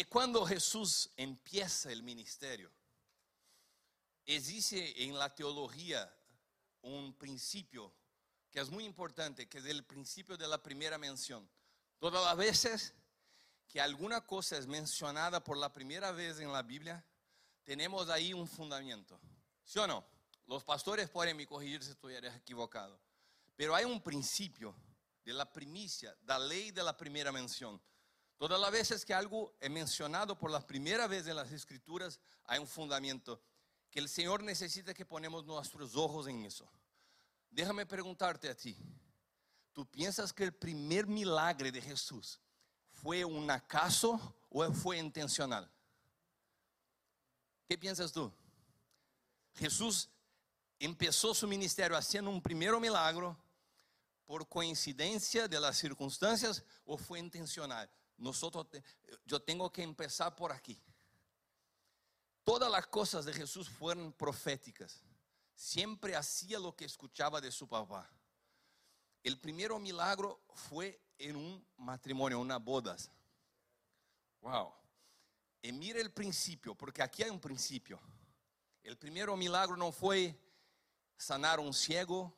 [0.00, 2.72] Y cuando Jesús empieza el ministerio,
[4.24, 6.10] existe en la teología
[6.80, 7.92] un principio
[8.50, 11.46] que es muy importante, que es el principio de la primera mención.
[11.98, 12.94] Todas las veces
[13.68, 17.04] que alguna cosa es mencionada por la primera vez en la Biblia,
[17.62, 19.20] tenemos ahí un fundamento.
[19.62, 20.02] ¿Sí o no?
[20.46, 22.98] Los pastores pueden me corregir si estoy equivocado.
[23.54, 24.74] Pero hay un principio
[25.22, 27.78] de la primicia, de la ley de la primera mención.
[28.40, 32.58] Todas las veces que algo es mencionado por la primera vez en las escrituras, hay
[32.58, 33.38] un fundamento
[33.90, 36.66] que el Señor necesita que ponemos nuestros ojos en eso.
[37.50, 38.78] Déjame preguntarte a ti,
[39.74, 42.40] ¿tú piensas que el primer milagre de Jesús
[43.02, 45.70] fue un acaso o fue intencional?
[47.68, 48.32] ¿Qué piensas tú?
[49.52, 50.08] Jesús
[50.78, 53.36] empezó su ministerio haciendo un primer milagro
[54.24, 57.90] por coincidencia de las circunstancias o fue intencional.
[58.20, 58.66] Nosotros,
[59.24, 60.78] yo tengo que empezar por aquí.
[62.44, 65.02] Todas las cosas de Jesús fueron proféticas.
[65.54, 68.10] Siempre hacía lo que escuchaba de su papá.
[69.22, 73.10] El primer milagro fue en un matrimonio, una bodas.
[74.42, 74.74] Wow.
[75.62, 77.98] Y mire el principio, porque aquí hay un principio.
[78.82, 80.38] El primer milagro no fue
[81.16, 82.36] sanar un ciego,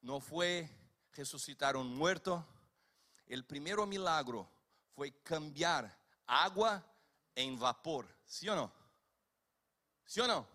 [0.00, 0.70] no fue
[1.12, 2.46] resucitar un muerto.
[3.26, 4.53] El primer milagro
[4.94, 6.82] fue cambiar agua
[7.34, 8.06] en vapor.
[8.24, 8.72] ¿Sí o no?
[10.04, 10.46] ¿Sí o no?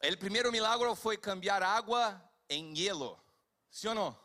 [0.00, 3.18] El primer milagro fue cambiar agua en hielo.
[3.70, 4.18] ¿Sí o no?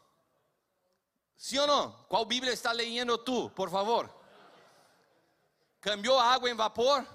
[1.35, 2.05] ¿Sí o no?
[2.09, 4.13] ¿Cuál Biblia está leyendo tú, por favor?
[5.79, 7.05] ¿Cambió agua en vapor?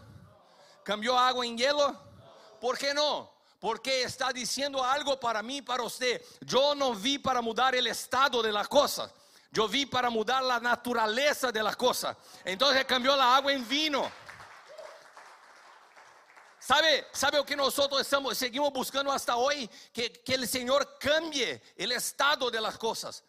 [0.83, 2.00] ¿Cambió agua en hielo?
[2.61, 3.30] ¿Por qué no?
[3.61, 6.24] Porque está diciendo algo para mí, para usted.
[6.40, 9.12] Yo no vi para mudar el estado de las cosas.
[9.55, 12.17] Yo vi para mudar la naturaleza de las cosas.
[12.45, 14.11] Entonces cambió la agua en vino.
[16.59, 19.71] ¿Sabe, ¿Sabe lo que nosotros estamos, seguimos buscando hasta hoy?
[19.93, 23.23] Que, que el Señor cambie el estado de las cosas.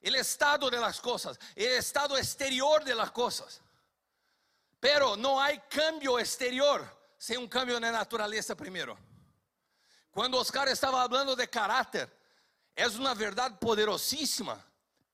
[0.00, 1.38] El estado de las cosas.
[1.54, 3.60] El estado exterior de las cosas.
[4.80, 8.96] Pero no hay cambio exterior sin un cambio de naturaleza primero.
[10.10, 12.10] Cuando Oscar estaba hablando de carácter,
[12.74, 14.65] es una verdad poderosísima.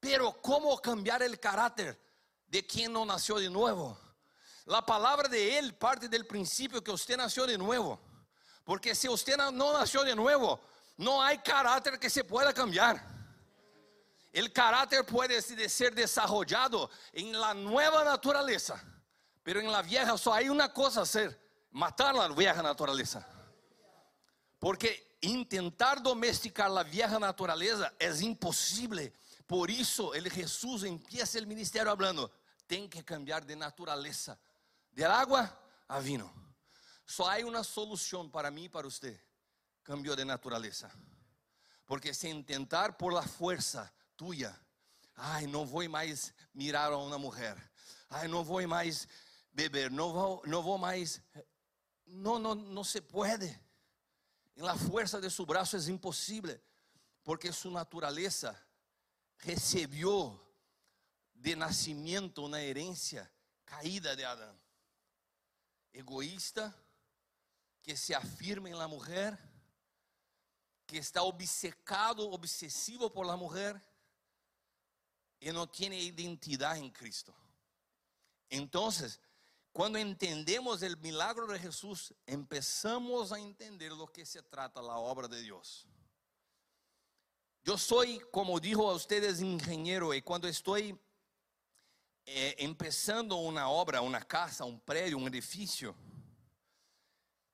[0.02, 1.96] Pero ¿cómo cambiar el carácter
[2.48, 3.96] de quien no nació de nuevo?
[4.64, 8.00] La palabra de Él parte del principio que usted nació de nuevo.
[8.64, 10.60] Porque si usted no nació de nuevo,
[10.96, 13.00] no hay carácter que se pueda cambiar.
[14.32, 18.82] El carácter puede ser desarrollado en la nueva naturaleza,
[19.44, 23.24] pero en la vieja solo hay una cosa a hacer, matar la vieja naturaleza.
[24.58, 29.12] Porque intentar domesticar la vieja naturaleza es imposible.
[29.46, 32.30] Por eso el Jesús empieza el ministerio hablando,
[32.66, 34.38] tem que cambiar de naturaleza
[34.90, 36.32] del agua a vino.
[37.04, 39.20] Só hay una solución para mí y para usted.
[39.82, 40.90] Cambio de naturaleza.
[41.84, 44.58] Porque si intentar por la fuerza tuya,
[45.16, 47.58] ay, no voy más mirar a una mujer,
[48.08, 49.08] ay, no voy más
[49.50, 51.20] beber, no voy, no voy más,
[52.06, 53.60] no, no, no se puede.
[54.54, 56.62] En la fuerza de su brazo es imposible,
[57.22, 58.58] porque su naturaleza
[59.42, 60.40] recibió
[61.34, 63.30] de nacimiento una herencia
[63.64, 64.62] caída de Adán
[65.92, 66.74] egoísta,
[67.82, 69.38] que se afirma en la mujer,
[70.86, 73.80] que está obcecado, obsesivo por la mujer,
[75.40, 77.34] y no tiene identidad en Cristo.
[78.48, 79.20] Entonces,
[79.72, 85.26] cuando entendemos el milagro de Jesús, empezamos a entender lo que se trata la obra
[85.26, 85.86] de Dios.
[87.64, 90.98] Yo soy, como dijo a ustedes, ingeniero y cuando estoy
[92.26, 95.94] eh, empezando una obra, una casa, un predio, un edificio,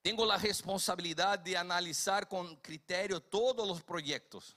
[0.01, 4.57] tengo la responsabilidad de analizar con criterio todos los proyectos.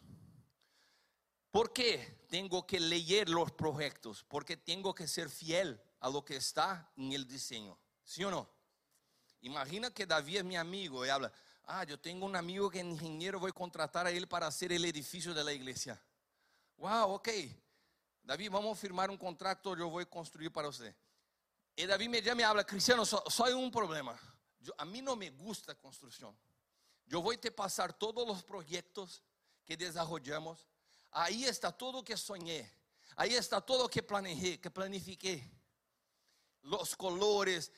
[1.51, 4.23] ¿Por qué tengo que leer los proyectos?
[4.23, 7.77] Porque tengo que ser fiel a lo que está en el diseño.
[8.05, 8.49] ¿Sí o no?
[9.41, 11.33] Imagina que David es mi amigo y habla,
[11.79, 14.71] ah, yo tengo un amigo que es ingeniero, voy a contratar a él para hacer
[14.71, 16.01] el edificio de la iglesia.
[16.77, 17.29] Wow, ok.
[18.23, 20.95] David, vamos a firmar un contrato, yo voy a construir para usted.
[21.75, 24.19] Y David me llama y habla, Cristiano, soy un problema.
[24.77, 26.37] a mí no me gusta construcción.
[27.05, 29.23] Yo voy a te pasar todos los proyectos
[29.65, 30.67] que desarrollamos
[31.11, 32.71] Ahí está todo que soñé.
[33.15, 35.49] Ahí está todo que planeé, que planifiqué.
[36.61, 37.71] Los colores,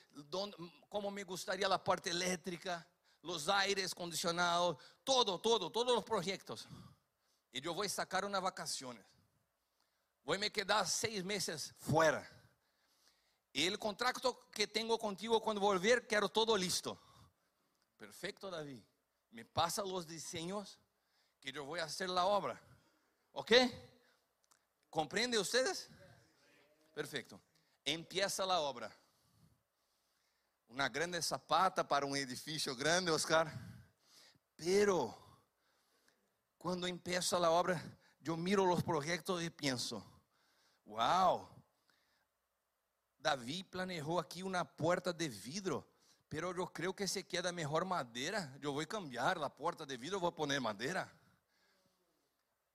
[0.89, 2.87] cómo me gustaría la parte eléctrica,
[3.23, 6.67] los aires acondicionados, todo, todo, todos los proyectos.
[7.51, 9.05] Y yo voy a sacar unas vacaciones.
[10.23, 12.29] Voy a me quedar seis meses fuera.
[13.51, 16.99] Y el contrato que tengo contigo cuando volver, quiero todo listo.
[17.97, 18.83] Perfecto, David.
[19.31, 20.79] Me pasa los diseños
[21.39, 22.61] que yo voy a hacer la obra.
[23.31, 23.51] ¿Ok?
[24.89, 25.89] ¿Comprende ustedes?
[26.93, 27.39] Perfecto.
[27.85, 28.91] Empieza la obra.
[30.73, 33.47] Una grande zapata para un edificio grande, Oscar.
[34.55, 35.15] Pero
[36.57, 37.79] cuando empieza la obra,
[38.19, 40.03] yo miro los proyectos y pienso,
[40.85, 41.47] wow,
[43.19, 45.87] David planeó aquí una puerta de vidrio,
[46.27, 48.57] pero yo creo que se queda mejor madera.
[48.59, 51.07] Yo voy a cambiar la puerta de vidrio, voy a poner madera.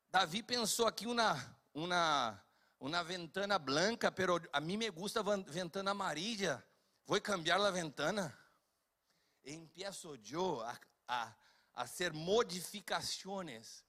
[0.09, 1.35] Davi pensou aqui uma,
[1.75, 2.41] uma,
[2.79, 6.65] uma ventana branca, pero a mim me gusta ventana amarilla.
[7.09, 8.38] Vou cambiar a ventana.
[9.42, 11.35] E empiezo eu a, a,
[11.73, 13.83] a hacer modificações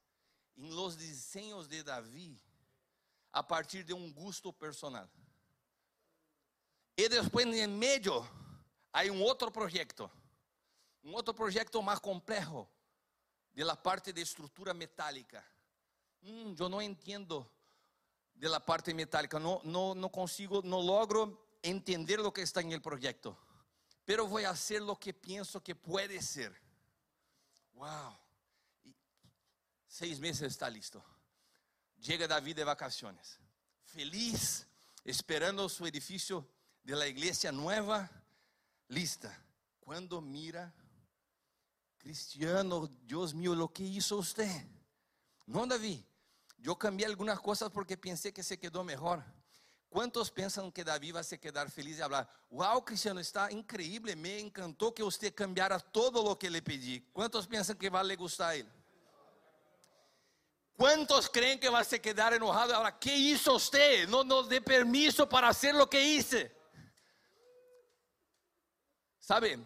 [0.55, 2.41] em los diseños de Davi
[3.34, 5.10] a partir de um gusto personal.
[6.95, 8.25] E depois, em meio,
[8.93, 10.10] há um outro projeto,
[11.03, 12.65] um outro projeto mais complexo,
[13.53, 15.43] de la parte de estrutura metálica.
[16.21, 17.45] Mm, yo no entiendo
[18.34, 22.72] de la parte metálica, no, no, no consigo, no logro entender lo que está en
[22.72, 23.38] el proyecto,
[24.06, 26.56] pero voy a hacer lo que pienso que puede ser.
[27.74, 28.17] Wow,
[29.88, 31.04] seis meses está listo.
[31.98, 33.39] Llega David de vacaciones,
[33.84, 34.67] feliz,
[35.04, 36.48] esperando su edificio
[36.84, 38.10] de la iglesia nueva,
[38.88, 39.45] lista.
[39.80, 40.74] Cuando mira,
[41.98, 44.65] Cristiano, Dios mío, lo que hizo usted.
[45.45, 46.02] No, David,
[46.58, 49.24] yo cambié algunas cosas porque pensé que se quedó mejor.
[49.89, 52.30] ¿Cuántos piensan que David va a se quedar feliz y hablar?
[52.52, 54.15] Wow, Cristiano, está increíble.
[54.15, 57.02] Me encantó que usted cambiara todo lo que le pedí.
[57.12, 58.71] ¿Cuántos piensan que va a le gustar a él?
[60.78, 62.75] ¿Cuántos creen que va a se quedar enojado?
[62.75, 64.08] Ahora, ¿qué hizo usted?
[64.08, 66.56] No nos dé permiso para hacer lo que hice.
[69.19, 69.60] ¿Sabe?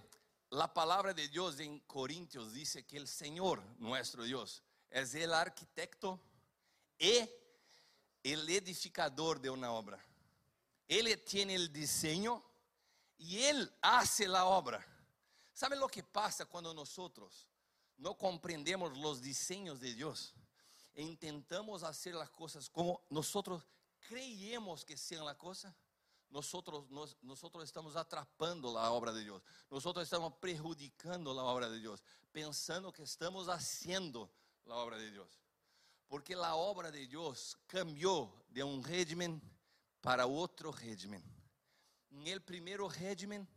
[0.51, 6.19] La palabra de Dios en Corintios dice que el Señor, nuestro Dios, es el arquitecto
[6.97, 7.29] e
[8.23, 9.99] el edificador de una obra.
[10.87, 12.43] Él tiene el diseño
[13.17, 14.85] y Él hace la obra.
[15.53, 17.47] ¿Sabe lo que pasa cuando nosotros
[17.97, 20.33] no comprendemos los diseños de Dios
[20.93, 23.63] e intentamos hacer las cosas como nosotros
[24.07, 25.75] creemos que sean la cosa?
[26.29, 26.85] Nosotros,
[27.21, 29.43] nosotros estamos atrapando la obra de Dios.
[29.69, 34.31] Nosotros estamos perjudicando la obra de Dios, pensando que estamos haciendo
[34.65, 35.29] la obra de Dios.
[36.07, 39.39] Porque la obra de Dios cambió de un régimen
[40.03, 41.23] para otro régimen.
[42.11, 43.47] En el primer régimen,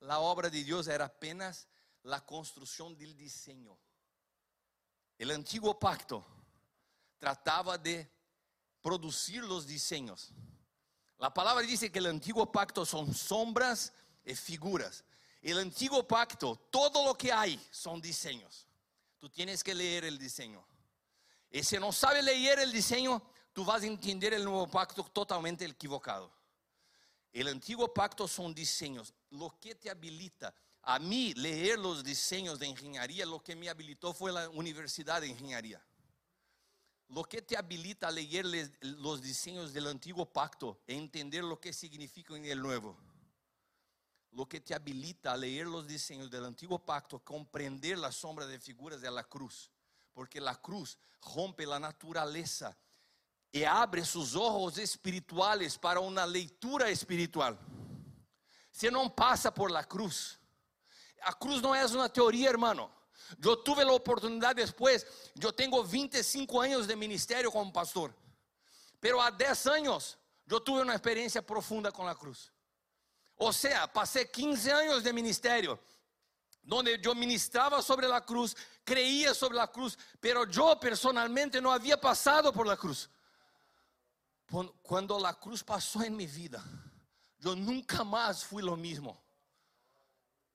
[0.00, 1.66] la obra de Dios era apenas
[2.02, 3.76] la construcción del diseño.
[5.16, 6.22] El antiguo pacto
[7.18, 8.06] trataba de
[8.82, 10.30] producir los diseños.
[11.16, 13.90] La palabra dice que el antiguo pacto son sombras
[14.26, 15.04] y figuras.
[15.40, 18.66] El antiguo pacto, todo lo que hay son diseños.
[19.18, 20.66] Tú tienes que leer el diseño.
[21.50, 23.22] Y si no sabe leer el diseño,
[23.54, 26.30] tú vas a entender el nuevo pacto totalmente equivocado.
[27.32, 29.14] El antiguo pacto son diseños.
[29.30, 34.12] Lo que te habilita a mí leer los diseños de ingeniería, lo que me habilitó
[34.12, 35.82] fue la universidad de ingeniería.
[37.08, 38.44] Lo que te habilita a leer
[38.82, 42.98] los diseños del antiguo pacto entender lo que significa en el nuevo.
[44.32, 48.58] Lo que te habilita a leer los diseños del antiguo pacto, comprender la sombra de
[48.58, 49.70] figuras de la cruz
[50.14, 50.96] porque la cruz
[51.34, 52.74] rompe la naturaleza
[53.54, 57.56] y abre sus ojos espirituales para una lectura espiritual.
[58.72, 60.40] Você não passa por la cruz.
[61.22, 62.90] A cruz não é uma teoria, hermano.
[63.40, 65.06] Eu tuve a oportunidade depois.
[65.40, 68.12] Eu tenho 25 anos de ministério como pastor.
[69.00, 70.18] Pero há 10 anos
[70.50, 72.50] eu tive uma experiência profunda com a cruz.
[73.36, 75.78] Ou seja, passei 15 anos de ministério,
[76.68, 81.96] onde eu ministrava sobre a cruz, creía sobre a cruz, pero eu personalmente não havia
[81.96, 83.08] passado por la cruz.
[84.82, 86.62] Quando a cruz passou em minha vida,
[87.42, 89.20] eu nunca mais fui lo mismo.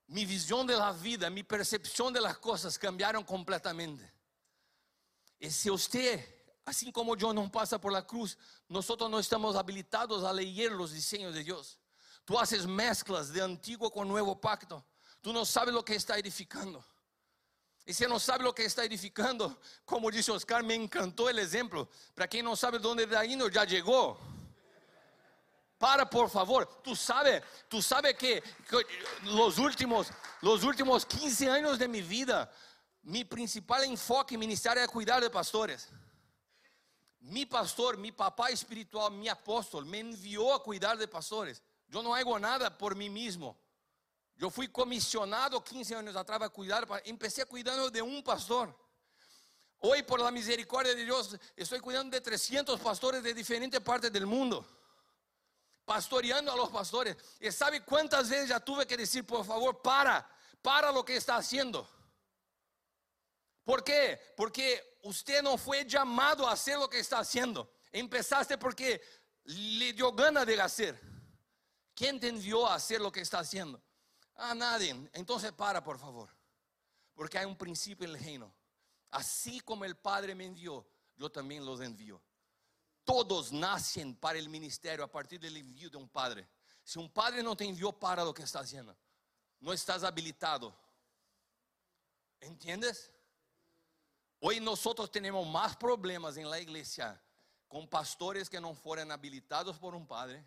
[0.08, 4.12] Mi visión de la vida, mi percepción de las cosas cambiaron completamente.
[5.40, 6.24] Y si usted,
[6.66, 8.38] así como yo, no pasa por la cruz,
[8.68, 11.80] nosotros no estamos habilitados a leer los diseños de Dios.
[12.26, 14.86] Tú haces mezclas de antiguo con nuevo pacto.
[15.22, 16.84] Tú no sabes lo que está edificando.
[17.86, 21.90] Y si no sabe lo que está edificando, como dice Oscar, me encantó el ejemplo.
[22.14, 24.20] Para quien no sabe dónde está yendo, ya llegó.
[25.78, 26.82] Para, por favor.
[26.84, 28.86] Tú sabes, tú sabes que, que,
[29.24, 30.08] los últimos,
[30.42, 32.52] los últimos 15 años de mi vida,
[33.04, 35.90] mi principal enfoque ministerial es cuidar de pastores.
[37.22, 41.62] Mi pastor, mi papá espiritual, mi apóstol, me envió a cuidar de pastores.
[41.88, 43.58] Yo no hago nada por mí mismo.
[44.40, 48.74] Yo fui comisionado 15 años atrás a cuidar, empecé cuidando de un pastor.
[49.80, 54.26] Hoy, por la misericordia de Dios, estoy cuidando de 300 pastores de diferentes partes del
[54.26, 54.66] mundo.
[55.84, 57.18] Pastoreando a los pastores.
[57.42, 60.26] ¿Y sabe cuántas veces ya tuve que decir, por favor, para,
[60.62, 61.90] para lo que está haciendo?
[63.66, 64.34] ¿Por qué?
[64.38, 67.70] Porque usted no fue llamado a hacer lo que está haciendo.
[67.92, 69.02] Empezaste porque
[69.44, 70.98] le dio gana de hacer.
[71.94, 73.84] ¿Quién te envió a hacer lo que está haciendo?
[74.40, 75.10] A nadie.
[75.14, 76.30] Entonces para, por favor.
[77.14, 78.54] Porque hay un principio en el reino.
[79.12, 80.86] Así como el Padre me envió,
[81.18, 82.22] yo también los envío.
[83.04, 86.48] Todos nacen para el ministerio a partir del envío de un padre.
[86.84, 88.96] Si un padre no te envió para lo que está haciendo,
[89.60, 90.76] no estás habilitado.
[92.40, 93.12] ¿Entiendes?
[94.40, 97.20] Hoy nosotros tenemos más problemas en la iglesia
[97.68, 100.46] con pastores que no fueron habilitados por un padre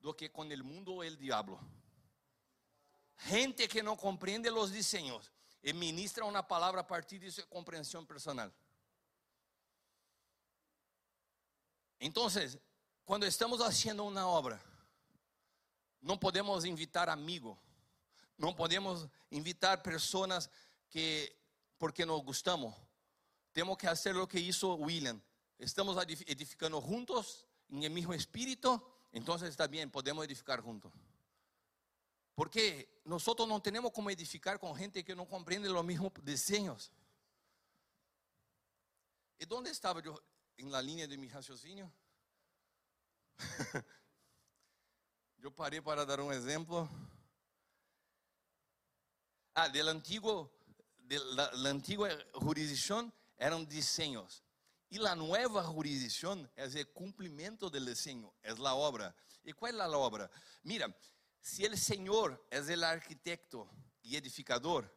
[0.00, 1.60] do que con el mundo o el diablo.
[3.24, 5.30] Gente que no comprende los diseños
[5.62, 8.52] y ministra una palabra a partir de su comprensión personal.
[11.98, 12.58] Entonces,
[13.04, 14.60] cuando estamos haciendo una obra,
[16.00, 17.58] no podemos invitar amigos,
[18.38, 20.50] no podemos invitar personas
[20.88, 21.36] que
[21.76, 22.74] porque nos gustamos.
[23.52, 25.20] Tenemos que hacer lo que hizo William.
[25.58, 30.90] Estamos edificando juntos en el mismo espíritu, entonces está bien, podemos edificar juntos.
[32.40, 36.90] Porque nosotros no tenemos como edificar con gente que no comprende los mismos diseños.
[39.38, 40.18] ¿Y dónde estaba yo
[40.56, 41.92] en la línea de mi raciocinio?
[45.36, 46.88] yo paré para dar un ejemplo.
[49.52, 50.50] Ah, del antiguo,
[50.96, 53.12] de la, la antigua jurisdicción.
[54.88, 59.14] Y la nueva jurisdicción es el cumplimiento del diseño, es la obra.
[59.44, 60.30] ¿Y cuál es la obra?
[60.62, 60.88] Mira,
[61.40, 63.68] si el Señor es el arquitecto
[64.02, 64.92] y edificador,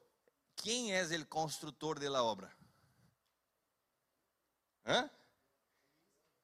[0.56, 2.56] ¿quién es el constructor de la obra?
[4.86, 5.10] ¿Eh?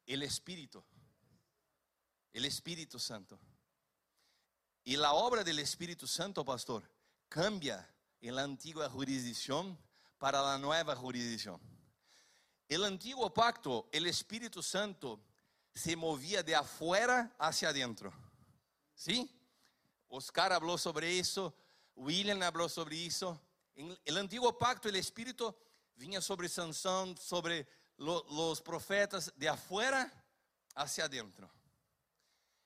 [0.06, 0.84] El Espíritu.
[2.32, 3.40] El Espíritu Santo.
[4.84, 6.90] Y la obra del Espíritu Santo, pastor,
[7.28, 7.88] cambia
[8.22, 9.78] en la antigua jurisdicción
[10.18, 11.60] para la nueva jurisdicción.
[12.68, 15.20] El antiguo pacto, el Espíritu Santo
[15.74, 18.14] se movía de afuera hacia adentro.
[18.96, 19.30] ¿Sí?
[20.10, 21.54] Oscar habló sobre eso,
[21.96, 23.40] William habló sobre eso.
[23.76, 25.56] En el antiguo pacto, el Espíritu
[25.96, 30.12] vinha sobre Sansón, sobre lo, los profetas, de afuera
[30.76, 31.50] hacia adentro.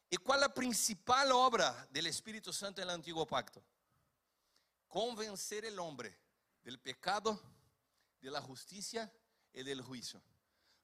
[0.09, 3.63] ¿Y cuál es la principal obra del Espíritu Santo en el antiguo pacto?
[4.87, 6.15] Convencer el hombre
[6.63, 7.41] del pecado,
[8.21, 9.11] de la justicia
[9.51, 10.21] y del juicio.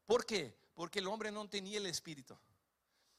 [0.06, 0.58] ¿Por qué?
[0.74, 2.38] Porque el hombre no tenía el Espíritu.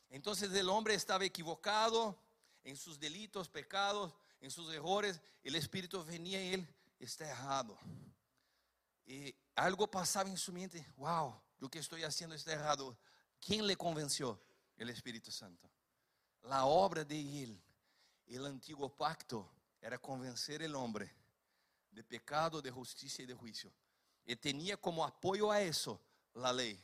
[0.09, 2.18] Entonces el hombre estaba equivocado
[2.64, 5.20] en sus delitos, pecados, en sus errores.
[5.42, 7.78] El Espíritu venía y él está errado.
[9.06, 12.96] Y algo pasaba en su mente, wow, lo que estoy haciendo está errado.
[13.40, 14.40] ¿Quién le convenció?
[14.76, 15.68] El Espíritu Santo.
[16.42, 17.62] La obra de él,
[18.26, 19.50] el antiguo pacto,
[19.80, 21.12] era convencer el hombre
[21.90, 23.72] de pecado, de justicia y de juicio.
[24.24, 26.00] Y tenía como apoyo a eso
[26.34, 26.80] la ley,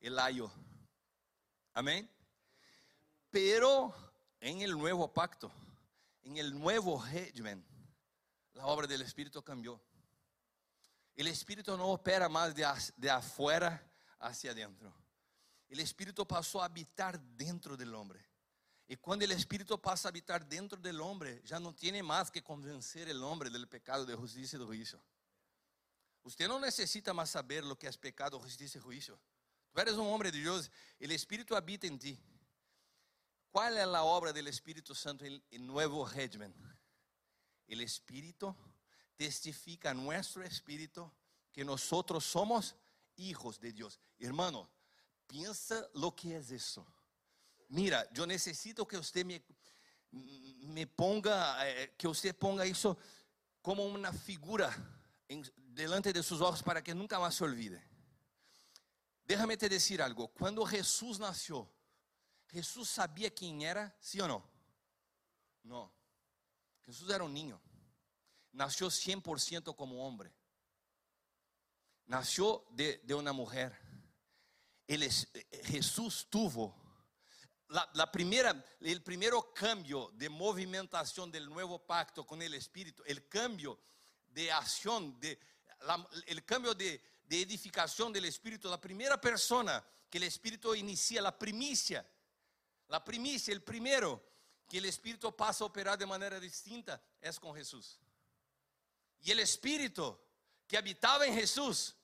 [0.00, 0.50] el ayo.
[1.72, 2.10] Amén.
[3.30, 3.94] Pero
[4.44, 5.50] en el nuevo pacto,
[6.22, 7.64] en el nuevo régimen,
[8.52, 9.80] la obra del Espíritu cambió.
[11.16, 12.66] El Espíritu no opera más de,
[12.98, 13.82] de afuera
[14.18, 14.92] hacia adentro.
[15.70, 18.22] el Espíritu pasó a habitar dentro del hombre.
[18.86, 22.42] Y cuando el Espíritu pasa a habitar dentro del hombre, ya no tiene más que
[22.42, 25.02] convencer el hombre del pecado, de justicia y de juicio.
[26.22, 29.18] Usted no necesita más saber lo que es pecado, justicia y juicio.
[29.72, 32.22] Tú eres un hombre de Dios, el Espíritu habita en ti.
[33.54, 36.52] ¿Cuál es la obra del Espíritu Santo en el nuevo régimen?
[37.68, 38.52] El Espíritu
[39.14, 41.08] testifica a nuestro espíritu
[41.52, 42.74] que nosotros somos
[43.14, 44.00] hijos de Dios.
[44.18, 44.68] Hermano,
[45.28, 46.84] piensa lo que es eso.
[47.68, 52.98] Mira, yo necesito que usted me, ponga, eh, que usted ponga eso
[53.62, 54.76] como una figura
[55.54, 57.80] delante de sus ojos para que nunca más se olvide.
[59.24, 61.70] Déjame te decir algo, cuando Jesús nació,
[62.54, 64.48] Jesús sabía quién era, sí o no?
[65.64, 65.92] No.
[66.86, 67.60] Jesús era un niño.
[68.52, 70.32] Nació 100% como hombre.
[72.06, 73.76] Nació de, una mujer.
[75.64, 76.76] Jesús tuvo
[77.92, 83.80] la, primera, el primero cambio de movimentación del nuevo pacto con el Espíritu, el cambio
[84.28, 85.18] de acción,
[86.26, 92.06] el cambio de, edificación del Espíritu, la primera persona que el Espíritu inicia, la primicia,
[92.88, 94.22] la primicia, el primero
[94.68, 97.98] que el Espíritu pasa a operar de manera distinta es con Jesús.
[99.20, 100.18] Y el Espíritu
[100.66, 101.94] que habitaba en Jesús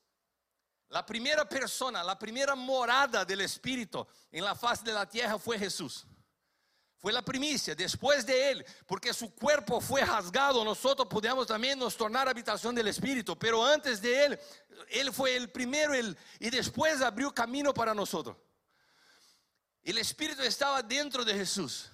[0.91, 5.59] la primera persona, la primera morada del Espíritu en la faz de la tierra fue
[5.59, 6.05] Jesús.
[6.99, 11.97] Fue la primicia después de él, porque su cuerpo fue rasgado, nosotros podemos también nos
[11.97, 14.41] tornar habitación del Espíritu, pero antes de él,
[14.91, 18.37] él fue el primero el, y después abrió camino para nosotros.
[19.83, 21.91] El Espíritu estaba dentro de Jesús.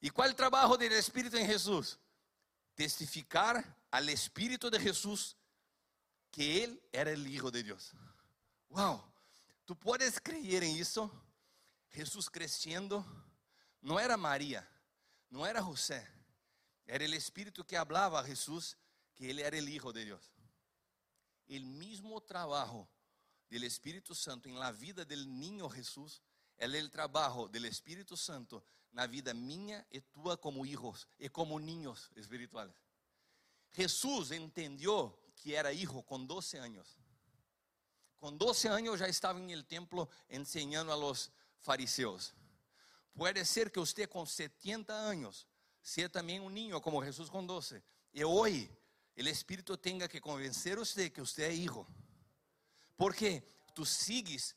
[0.00, 1.98] ¿Y cuál trabajo del Espíritu en Jesús?
[2.74, 5.36] Testificar al Espíritu de Jesús
[6.30, 7.92] que Él era el Hijo de Dios.
[8.68, 9.02] Wow,
[9.64, 11.10] tú puedes creer en eso.
[11.90, 13.04] Jesús creciendo,
[13.82, 14.66] no era María,
[15.28, 16.06] no era José,
[16.86, 18.78] era el Espíritu que hablaba a Jesús
[19.14, 20.32] que Él era el Hijo de Dios.
[21.46, 22.88] El mismo trabajo
[23.50, 26.22] del Espíritu Santo en la vida del niño Jesús
[26.58, 31.58] é o trabalho do Espírito Santo na vida minha e tua como hijos e como
[31.58, 32.74] niños espirituales.
[33.72, 36.98] Jesús entendeu que era hijo com 12 anos.
[38.18, 41.30] Com 12 anos já estava em el templo enseñando a los
[41.60, 42.34] fariseos.
[43.14, 45.46] Puede ser que usted com 70 anos
[45.82, 47.82] seja também um niño como Jesús com 12.
[48.14, 48.70] E hoje
[49.16, 51.86] o Espírito tenha que convencer você que você é hijo.
[52.96, 53.42] Porque
[53.74, 54.54] tu sigues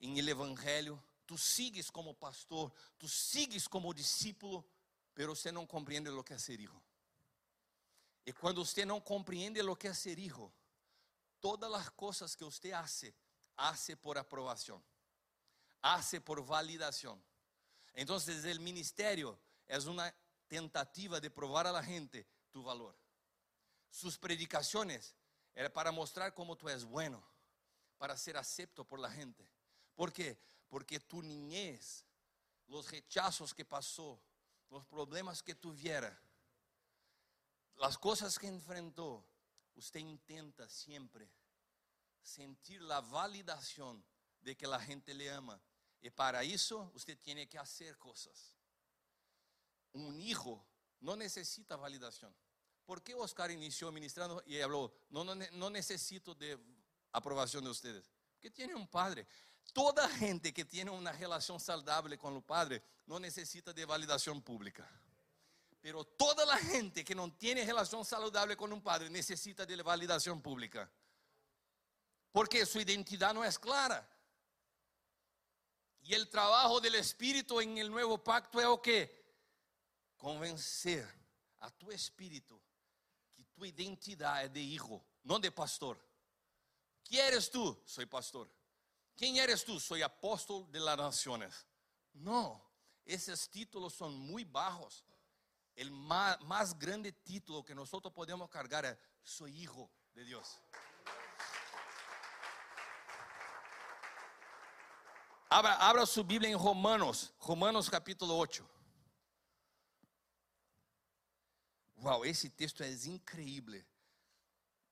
[0.00, 4.66] em el Evangelho tú sigues como pastor, tú sigues como discípulo,
[5.14, 6.82] pero usted no comprende lo que es ser hijo.
[8.24, 10.52] Y cuando usted no comprende lo que es ser hijo,
[11.38, 13.14] todas las cosas que usted hace,
[13.54, 14.82] hace por aprobación,
[15.82, 17.22] hace por validación.
[17.94, 20.12] Entonces el ministerio es una
[20.48, 22.98] tentativa de probar a la gente tu valor.
[23.88, 25.14] Sus predicaciones
[25.54, 27.22] era para mostrar cómo tú eres bueno,
[27.98, 29.48] para ser acepto por la gente.
[29.94, 30.50] ¿Por qué?
[30.70, 32.06] Porque tu niñez,
[32.68, 34.22] los rechazos que pasó,
[34.70, 36.16] los problemas que tuviera,
[37.76, 39.26] las cosas que enfrentó,
[39.74, 41.28] usted intenta siempre
[42.22, 44.02] sentir la validación
[44.40, 45.60] de que la gente le ama.
[46.00, 48.54] Y para eso usted tiene que hacer cosas.
[49.92, 50.64] Un hijo
[51.00, 52.34] no necesita validación.
[52.84, 56.58] ¿Por qué Oscar inició ministrando y habló, no, no, no necesito de
[57.12, 58.08] aprobación de ustedes?
[58.32, 59.26] Porque tiene un padre.
[59.72, 64.88] Toda gente que tiene una relación saludable con el Padre no necesita de validación pública.
[65.80, 70.42] Pero toda la gente que no tiene relación saludable con un Padre necesita de validación
[70.42, 70.90] pública.
[72.32, 74.06] Porque su identidad no es clara.
[76.02, 78.80] Y el trabajo del Espíritu en el nuevo pacto es o
[80.16, 81.06] convencer
[81.60, 82.60] a tu espíritu
[83.34, 85.98] que tu identidad es de hijo, no de pastor.
[87.02, 87.82] ¿Quién eres tú?
[87.86, 88.50] Soy pastor.
[89.20, 89.78] ¿Quién eres tú?
[89.78, 91.66] Soy apóstol de las naciones.
[92.14, 92.58] No,
[93.04, 95.04] esos títulos son muy bajos.
[95.76, 100.58] El más, grande título que nosotros podemos cargar es soy hijo de Dios.
[105.50, 108.66] Abra, abra, su Biblia en Romanos, Romanos capítulo 8.
[111.96, 113.84] Wow, esse texto é incrível.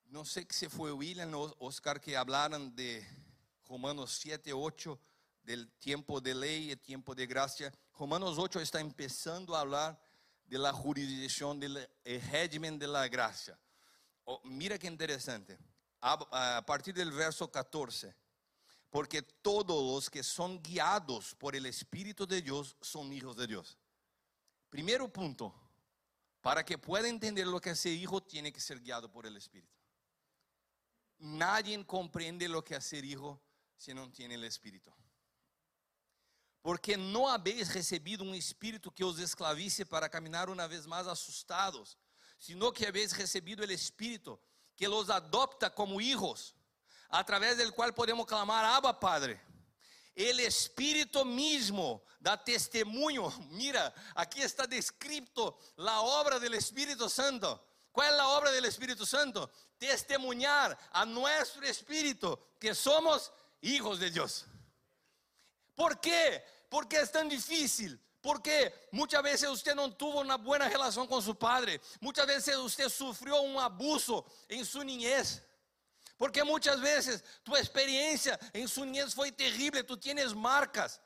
[0.05, 3.03] Não sei se foi William ou Oscar que hablaram de
[3.69, 4.99] Romanos 7, 8,
[5.43, 7.73] del tiempo de ley y tiempo de gracia.
[7.99, 10.01] Romanos 8 está empezando a hablar
[10.47, 13.59] de la jurisdicción del régimen de la gracia.
[14.25, 15.59] Oh, mira que interesante.
[16.01, 18.15] A, a partir del verso 14.
[18.91, 23.77] porque todos los que son guiados por el Espíritu de Dios son hijos de Dios.
[24.71, 25.55] Primero punto,
[26.41, 29.37] para que pueda entender lo que es ser hijo, tiene que ser guiado por el
[29.37, 29.75] Espíritu.
[31.19, 33.43] Nadie comprende lo que es ser hijo
[33.79, 34.93] si no tiene el Espíritu.
[36.61, 41.97] Porque no habéis recibido un espíritu que os esclavice para caminar una vez más asustados,
[42.37, 44.39] sino que habéis recibido el espíritu
[44.77, 46.55] que los adopta como hijos,
[47.09, 49.41] a través cual podemos clamar, Abba Padre.
[50.15, 53.33] El Espíritu mismo da testimonio.
[53.51, 57.65] Mira, aquí está descrito la obra del Espíritu Santo.
[57.93, 59.51] ¿Cuál es la obra del Espíritu Santo?
[59.79, 64.47] Testemunhar a nuestro espíritu que somos hijos de Dios.
[65.75, 66.45] ¿Por qué?
[66.69, 68.01] Porque es tan difícil.
[68.21, 71.81] Porque muchas veces usted no tuvo una buena relación con su padre.
[72.01, 75.43] Muchas veces usted sufrió un abuso en su niñez.
[76.17, 81.01] Porque muchas veces tu experiencia en su niñez fue terrible, tú tienes marcas.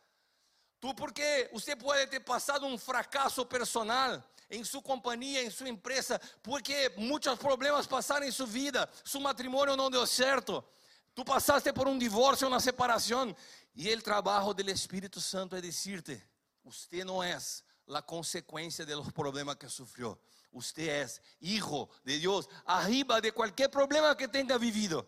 [0.81, 6.21] Tú porque usted puede ter pasado un fracaso personal en su compañía, en su empresa,
[6.41, 10.73] porque muchos problemas pasaron en su vida, su matrimonio no dio cierto.
[11.15, 13.37] Tú pasaste por un divorcio, una separación,
[13.75, 16.27] y el trabajo del Espíritu Santo es decirte,
[16.63, 20.21] usted no es la consecuencia de los problemas que sufrió.
[20.51, 25.07] Usted es hijo de Dios, arriba de cualquier problema que tenga vivido.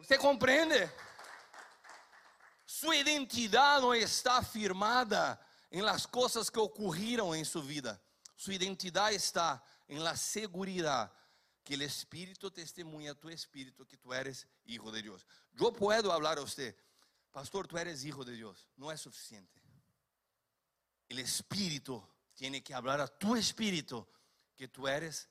[0.00, 0.90] ¿Usted comprende?
[2.64, 5.40] Su identidad no está firmada
[5.70, 8.00] en las cosas que ocurrieron en su vida.
[8.36, 11.12] Su identidad está en la seguridad
[11.64, 15.26] que el Espíritu testemunha a tu espíritu que tú eres hijo de Dios.
[15.54, 16.76] Yo puedo hablar a usted,
[17.32, 18.68] pastor, tú eres hijo de Dios.
[18.76, 19.62] No es suficiente.
[21.08, 24.06] El Espíritu tiene que hablar a tu espíritu
[24.54, 25.28] que tú eres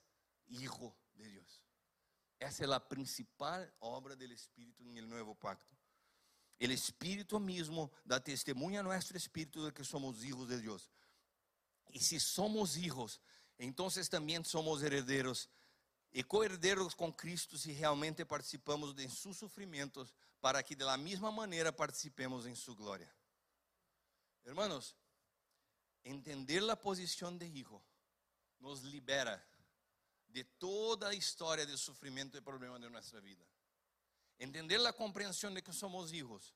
[0.48, 1.62] hijo de Dios.
[2.40, 5.78] Esa es la principal obra del Espíritu en el nuevo pacto.
[6.58, 10.90] El Espíritu mismo da testemunha a nuestro espíritu de que somos hijos de Dios.
[11.90, 13.22] Y si somos hijos,
[13.58, 15.50] entonces también somos herederos
[16.14, 21.32] e coherederos com Cristo se realmente participamos de seus sofrimentos, para que de la mesma
[21.32, 23.12] maneira participemos em sua glória.
[24.46, 24.96] Hermanos,
[26.04, 27.82] entender a posição de hijo
[28.60, 29.44] nos libera
[30.30, 33.44] de toda a história de sofrimento e problema de nossa vida.
[34.40, 36.54] Entender a compreensão de que somos hijos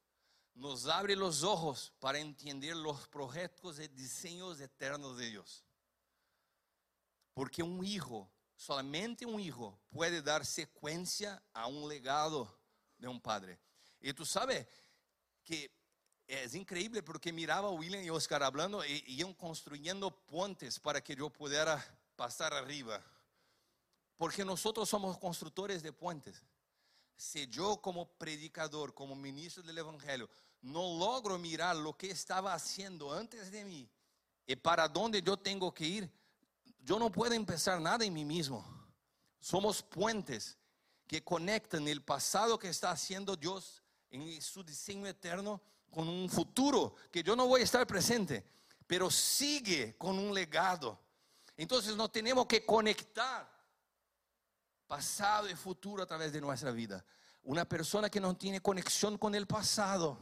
[0.54, 5.64] nos abre os ojos para entender os projetos e desenhos eternos de Deus.
[7.34, 8.28] Porque um hijo
[8.58, 12.54] solamente un hijo puede dar secuencia a un legado
[12.98, 13.58] de un padre.
[14.02, 14.68] Y tú sabes
[15.44, 15.72] que
[16.26, 21.16] es increíble porque miraba a William y Oscar hablando y iban construyendo puentes para que
[21.16, 21.82] yo pudiera
[22.18, 23.02] pasar arriba.
[24.18, 26.44] Porque nosotros somos constructores de puentes.
[27.16, 30.30] Si yo como predicador, como ministro del Evangelio,
[30.62, 33.90] no logro mirar lo que estaba haciendo antes de mí
[34.48, 36.12] y para dónde yo tengo que ir,
[36.80, 38.66] yo no puedo empezar nada en mí mismo.
[39.40, 40.58] Somos puentes
[41.06, 46.96] que conectan el pasado que está haciendo Dios en su diseño eterno con un futuro
[47.12, 48.46] que yo no voy a estar presente,
[48.86, 51.00] pero sigue con un legado.
[51.56, 53.50] Entonces no tenemos que conectar
[54.86, 57.04] pasado y futuro a través de nuestra vida.
[57.44, 60.18] Una persona que no tiene conexión con el pasado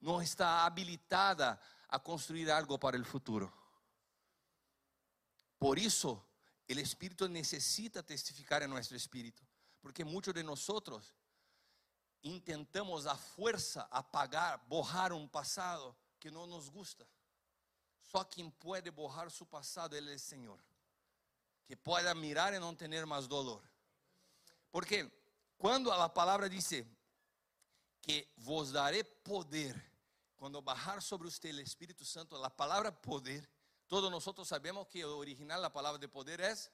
[0.00, 3.52] no está habilitada a construir algo para el futuro.
[5.60, 6.20] Por isso,
[6.68, 9.46] o Espírito necessita testificar em nosso espírito,
[9.82, 10.66] porque muitos de nós
[12.24, 17.06] intentamos a força apagar, borrar um passado que não nos gusta.
[18.00, 20.58] Só quem pode borrar seu passado é o Senhor,
[21.66, 23.62] que pode mirar e não ter mais dolor.
[24.70, 25.12] Porque
[25.58, 26.70] quando a palavra diz
[28.00, 29.78] que vos daré poder,
[30.36, 33.46] quando bajar sobre você o Espírito Santo, a palavra poder
[33.90, 36.70] todos nosotros sabemos que original la palabra de poder es,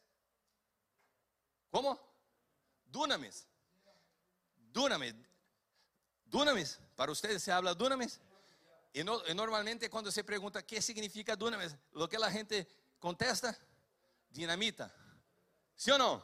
[1.70, 1.98] ¿cómo?
[2.84, 3.46] Dunamis.
[4.70, 5.14] Dunamis.
[6.26, 6.78] Dunamis.
[6.94, 8.20] Para ustedes se habla dunamis.
[8.92, 13.56] Y, no, y normalmente cuando se pregunta qué significa dunamis, lo que la gente contesta,
[14.28, 14.94] dinamita.
[15.74, 16.22] ¿Sí o no?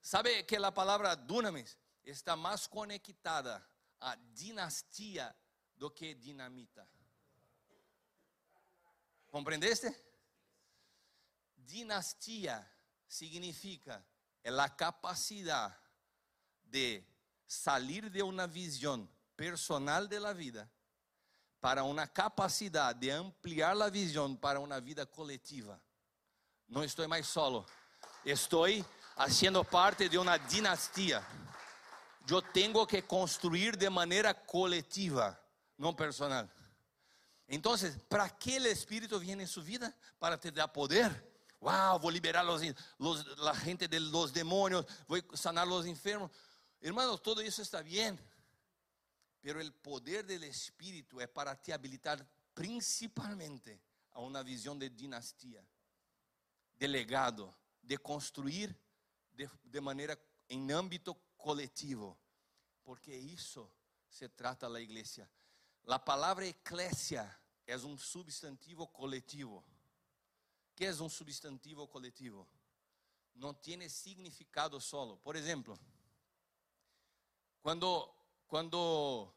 [0.00, 3.62] ¿Sabe que la palabra dunamis está más conectada
[4.00, 5.36] a dinastía
[5.76, 6.88] do que dinamita?
[9.34, 9.92] ¿Comprendeste?
[11.56, 12.64] Dinastía
[13.08, 14.00] significa
[14.44, 15.76] la capacidad
[16.62, 17.04] de
[17.44, 20.70] salir de una visión personal de la vida
[21.58, 25.80] para una capacidad de ampliar la visión para una vida colectiva.
[26.68, 27.66] No estoy más solo,
[28.24, 28.84] estoy
[29.16, 31.26] haciendo parte de una dinastía.
[32.24, 35.36] yo tengo que construir de manera colectiva,
[35.76, 36.48] no personal.
[37.46, 39.94] Entonces, ¿para qué el Espíritu viene en su vida?
[40.18, 41.32] Para te dar poder.
[41.60, 42.62] Wow, voy a liberar los,
[42.98, 46.30] los, la gente de los demonios, voy a sanar los enfermos.
[46.80, 48.18] Hermanos, todo eso está bien.
[49.40, 53.80] Pero el poder del Espíritu es para te habilitar principalmente
[54.12, 55.66] a una visión de dinastía,
[56.78, 58.74] de legado, de construir
[59.32, 60.18] de, de manera
[60.48, 62.18] en ámbito coletivo.
[62.82, 63.70] Porque eso
[64.08, 65.28] se trata la iglesia.
[65.84, 69.62] La palabra eclesia es un substantivo colectivo.
[70.74, 72.48] ¿Qué es un substantivo colectivo?
[73.34, 75.16] No tiene significado solo.
[75.16, 75.78] Por ejemplo,
[77.60, 78.14] cuando,
[78.46, 79.34] cuando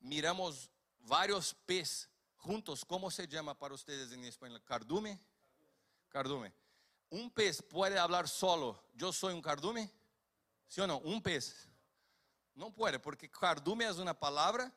[0.00, 0.68] miramos
[1.00, 4.62] varios peces juntos, ¿cómo se llama para ustedes en español?
[4.64, 5.20] ¿Cardume?
[6.08, 6.52] Cardume.
[7.10, 9.90] Un pez puede hablar solo, yo soy un cardume,
[10.68, 10.98] ¿sí o no?
[10.98, 11.68] Un pez.
[12.54, 14.72] No puede, porque cardume es una palabra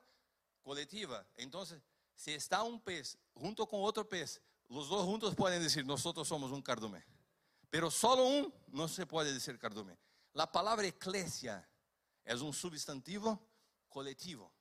[0.64, 1.26] colectiva.
[1.36, 1.82] Entonces,
[2.16, 6.51] si está un pez junto con otro pez, los dos juntos pueden decir, nosotros somos
[6.51, 7.05] un cardume.
[7.70, 9.97] Pero solo un no se puede decir cardume.
[10.34, 11.68] La palabra eclesia
[12.24, 13.39] es un substantivo
[13.89, 14.51] colectivo.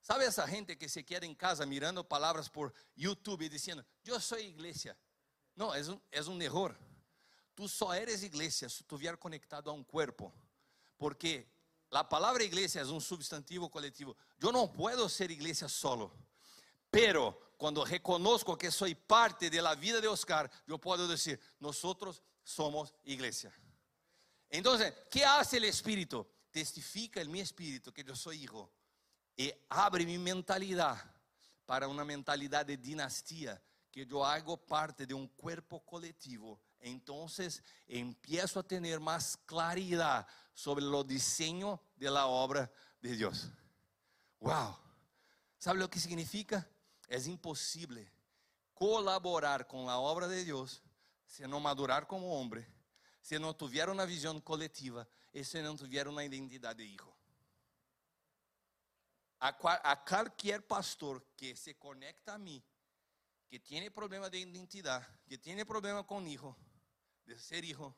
[0.00, 4.20] ¿Sabe esa gente que se queda en casa mirando palabras por YouTube y diciendo, yo
[4.20, 4.96] soy iglesia?
[5.54, 6.76] No, es un, es un error.
[7.54, 10.32] Tú solo eres iglesia si estuviera conectado a un cuerpo.
[10.96, 11.53] Porque
[11.94, 14.16] la palabra iglesia es un substantivo colectivo.
[14.40, 16.12] Yo no puedo ser iglesia solo.
[16.90, 22.20] Pero cuando reconozco que soy parte de la vida de Oscar, yo puedo decir, nosotros
[22.42, 23.52] somos iglesia.
[24.50, 26.26] Entonces, ¿qué hace el Espíritu?
[26.50, 28.72] Testifica en mi espíritu que yo soy hijo
[29.36, 30.98] y abre mi mentalidad
[31.64, 36.60] para una mentalidad de dinastía, que yo hago parte de un cuerpo colectivo.
[36.84, 42.70] Entonces empiezo a tener más claridad sobre lo diseño de la obra
[43.00, 43.48] de Dios.
[44.38, 44.76] Wow.
[45.58, 46.68] ¿Sabe lo que significa?
[47.08, 48.12] Es imposible
[48.74, 50.82] colaborar con la obra de Dios
[51.24, 52.68] si no madurar como hombre,
[53.22, 57.16] si no tuviera una visión colectiva y si no tuviera una identidad de hijo.
[59.38, 59.56] A,
[59.90, 62.62] a cualquier pastor que se conecta a mí,
[63.48, 66.54] que tiene problema de identidad, que tiene problema con hijo,
[67.26, 67.94] de ser hijo,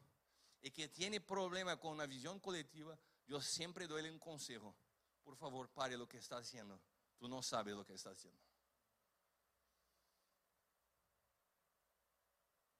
[0.60, 4.74] y que tiene problema con una visión colectiva, yo siempre doy un consejo.
[5.22, 6.80] Por favor, pare lo que está haciendo.
[7.18, 8.40] Tú no sabes lo que está haciendo.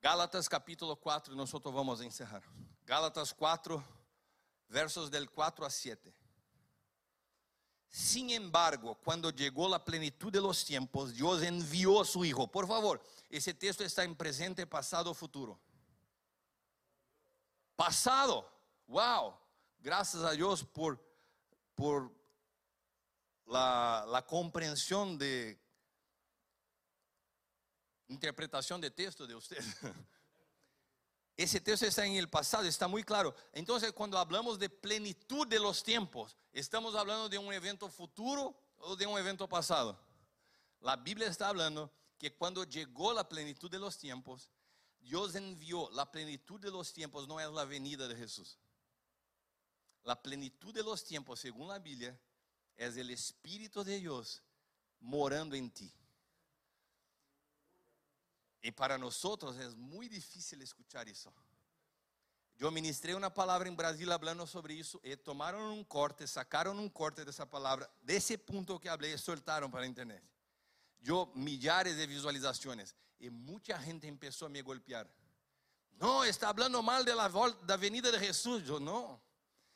[0.01, 2.43] Gálatas capítulo 4, nosotros vamos a encerrar.
[2.85, 3.83] Gálatas 4,
[4.69, 6.15] versos del 4 a 7.
[7.89, 12.51] Sin embargo, cuando llegó la plenitud de los tiempos, Dios envió a su Hijo.
[12.51, 15.59] Por favor, ese texto está en presente, pasado, futuro.
[17.77, 18.51] Pasado.
[18.87, 19.37] Wow.
[19.79, 20.99] Gracias a Dios por,
[21.75, 22.11] por
[23.45, 25.61] la, la comprensión de
[28.09, 29.63] interpretación de texto de usted.
[31.37, 33.35] Ese texto está en el pasado, está muy claro.
[33.53, 38.97] Entonces, cuando hablamos de plenitud de los tiempos, ¿estamos hablando de un evento futuro o
[38.97, 39.99] de un evento pasado?
[40.81, 44.51] La Biblia está hablando que cuando llegó la plenitud de los tiempos,
[45.07, 48.59] Dios envió la plenitud de los tiempos, no es la venida de Jesús.
[50.03, 52.19] La plenitud de los tiempos, según la Biblia,
[52.77, 54.43] es el Espíritu de Dios
[54.99, 55.93] morando en ti.
[58.61, 61.33] Y para nosotros es muy difícil escuchar eso.
[62.57, 66.91] Yo ministré una palabra en Brasil hablando sobre eso y tomaron un corte, sacaron un
[66.91, 70.21] corte de esa palabra, de ese punto que hablé, y soltaron para internet.
[71.07, 75.09] Yo millares de visualizaciones y mucha gente empezó a me golpear.
[75.93, 77.31] No, está hablando mal de la,
[77.63, 78.65] de venida de Jesús.
[78.65, 79.23] Yo no.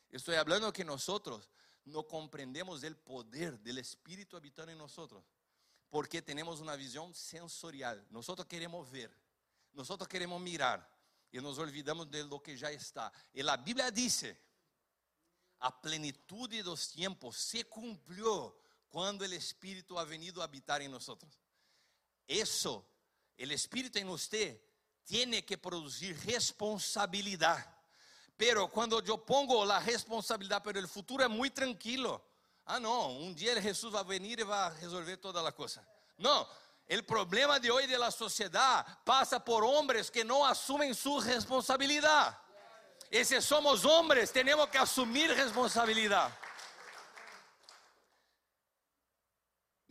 [0.09, 1.49] Estoy hablando que nosotros
[1.85, 5.23] no comprendemos el poder del Espíritu habitando en nosotros
[5.89, 8.05] porque tenemos una visión sensorial.
[8.09, 9.17] Nosotros queremos ver,
[9.71, 10.85] nosotros queremos mirar
[11.31, 13.09] y nos olvidamos de lo que ya está.
[13.31, 14.37] Y la Biblia dice,
[15.59, 18.60] a plenitud de los tiempos se cumplió
[18.91, 21.31] cuando el Espíritu ha venido a habitar en nosotros.
[22.27, 22.85] Eso,
[23.37, 24.61] el Espíritu en usted,
[25.05, 27.65] tiene que producir responsabilidad.
[28.35, 32.23] Pero cuando yo pongo la responsabilidad, pero el futuro es muy tranquilo.
[32.65, 35.85] Ah, no, un día Jesús va a venir y va a resolver toda la cosa.
[36.17, 36.47] No,
[36.87, 42.37] el problema de hoy de la sociedad pasa por hombres que no asumen su responsabilidad.
[43.09, 46.31] Y si somos hombres, tenemos que asumir responsabilidad.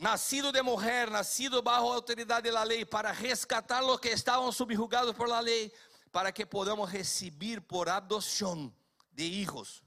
[0.01, 5.15] Nacido de mujer, nacido bajo autoridad de la ley, para rescatar los que estaban subjugados
[5.15, 5.71] por la ley,
[6.11, 8.75] para que podamos recibir por adopción
[9.11, 9.83] de hijos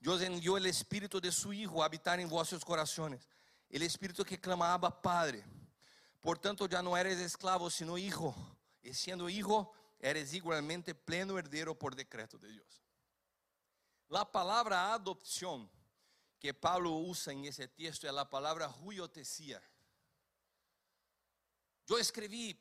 [0.00, 3.28] Dios envió el Espíritu de su Hijo a habitar en vuestros corazones.
[3.68, 5.44] El Espíritu que clama Abba Padre.
[6.20, 8.34] Por tanto, ya no eres esclavo, sino hijo.
[8.82, 12.82] Y siendo hijo, eres igualmente pleno heredero por decreto de Dios.
[14.08, 15.70] La palabra adopción
[16.38, 19.62] que Pablo usa en ese texto es la palabra huiotesía.
[21.86, 22.58] Yo escribí,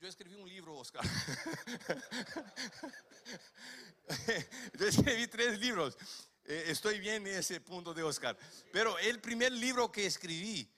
[0.00, 1.04] yo escribí un libro, Oscar.
[4.78, 5.96] yo escribí tres libros.
[6.44, 8.38] Eh, estoy bien en ese punto de Oscar.
[8.72, 10.70] Pero el primer libro que escribí,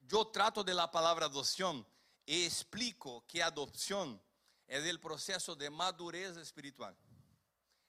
[0.00, 1.86] yo trato de la palabra adopción
[2.26, 4.20] y explico que adopción
[4.66, 6.96] es el proceso de madurez espiritual.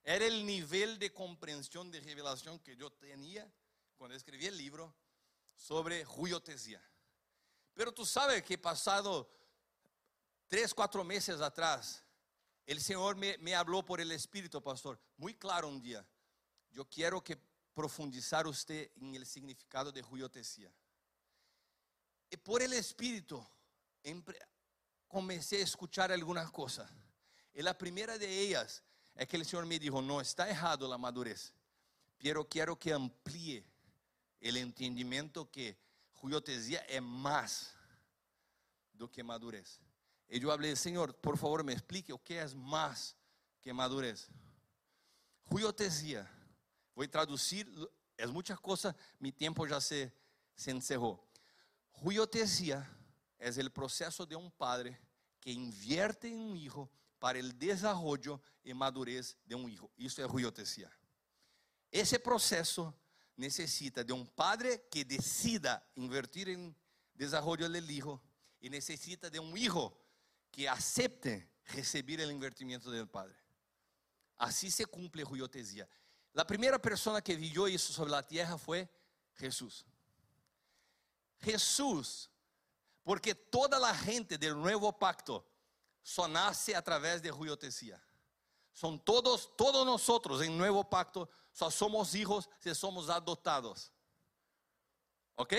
[0.04, 3.50] Era el nivel de comprensión, de revelación que yo tenía
[3.96, 4.94] cuando escribí el libro
[5.56, 6.82] sobre juiotesía.
[7.74, 9.30] Pero tú sabes que pasado
[10.48, 12.04] tres, cuatro meses atrás,
[12.66, 16.06] el Señor me, habló por el Espíritu, pastor, muy claro un día.
[16.72, 17.38] Yo quiero que
[17.74, 20.72] profundizar usted en el significado de juiotesía.
[22.30, 23.46] Y por el Espíritu
[25.08, 26.90] comencé a escuchar algunas cosas.
[27.54, 28.84] Y la primera de ellas
[29.16, 31.54] es que el Señor me dijo, no está errado la madurez,
[32.18, 33.66] pero quiero que amplíe
[34.40, 35.78] el entendimiento que
[36.14, 37.74] juiotesía es más
[38.94, 39.80] do que madurez.
[40.30, 43.16] Y yo hablé, Señor, por favor me explique o que es más
[43.62, 44.30] que madurez.
[45.44, 46.30] Juiotesía,
[46.96, 47.70] voy a traducir,
[48.18, 50.14] es muchas cosas, mi tiempo ya se,
[50.56, 51.24] se encerró.
[51.92, 52.90] Juiotesía
[53.38, 55.00] es el proceso de un padre
[55.40, 56.90] que invierte en un hijo
[57.24, 59.90] para el desarrollo y madurez de un hijo.
[59.96, 60.92] Eso es juiotesía.
[61.90, 62.94] Ese proceso
[63.38, 66.76] necesita de un padre que decida invertir en
[67.14, 68.22] desarrollo del hijo
[68.60, 69.98] y necesita de un hijo
[70.52, 73.38] que acepte recibir el invertimiento del padre.
[74.36, 75.88] Así se cumple juiotesía.
[76.34, 78.90] La primera persona que vivió eso sobre la tierra fue
[79.36, 79.86] Jesús.
[81.40, 82.30] Jesús,
[83.02, 85.53] porque toda la gente del nuevo pacto
[86.04, 88.00] só nace através de juiotesía.
[88.74, 93.92] Son todos, todos nosotros en nuevo pacto, só somos hijos si somos adotados.
[95.36, 95.54] ¿Ok?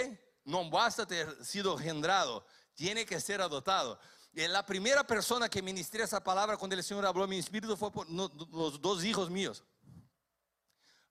[0.45, 3.99] No basta ter sido engendrado, tiene que ser adotado.
[4.33, 7.91] Y la primera persona que ministré esa palabra cuando el Señor habló mi espíritu fue
[7.91, 9.63] por los dos hijos míos.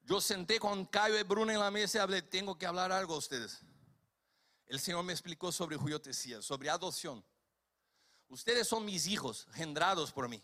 [0.03, 3.15] Yo senté con Caio y Bruno en la mesa y hablé, tengo que hablar algo
[3.15, 3.61] a ustedes.
[4.65, 7.23] El Señor me explicó sobre juiotesía, sobre adopción.
[8.34, 10.43] Ustedes son mis hijos, generados por mí.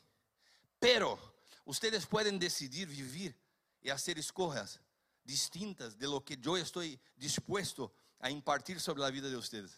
[0.78, 1.18] Pero
[1.66, 3.36] ustedes pueden decidir vivir
[3.82, 4.80] y hacer escojas
[5.24, 9.72] distintas de lo que yo estoy dispuesto a impartir sobre la vida de ustedes.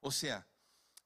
[0.00, 0.46] O sea,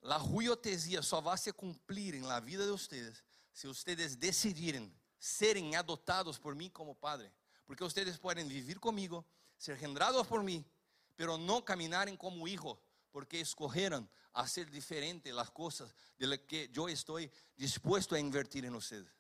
[0.00, 4.92] la juiotesía solo va a se cumplir en la vida de ustedes si ustedes decidiren
[5.20, 7.32] serem adoptados por mí como padre.
[7.64, 9.24] Porque ustedes pueden vivir conmigo,
[9.56, 10.66] ser generados por mí,
[11.14, 12.76] pero no caminaren como hijos
[13.10, 18.74] porque escogeram hacer diferente las cosas de lo que yo estoy dispuesto a invertir en
[18.74, 19.10] ustedes.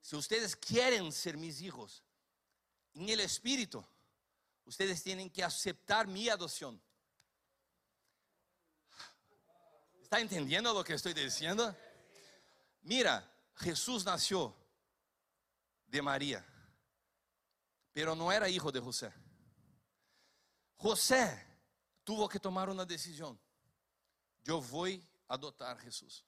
[0.00, 2.02] Si ustedes quieren ser mis hijos
[2.94, 3.84] en el espíritu,
[4.64, 6.80] ustedes tienen que aceptar mi adopción.
[10.00, 11.76] ¿Está entendiendo lo que estoy diciendo?
[12.82, 14.56] Mira, Jesús nació
[15.86, 16.44] de María,
[17.92, 19.12] pero no era hijo de José.
[20.76, 21.49] José
[22.04, 23.38] tuvo que tomar una decisión.
[24.42, 26.24] Yo voy a adotar a Jesús.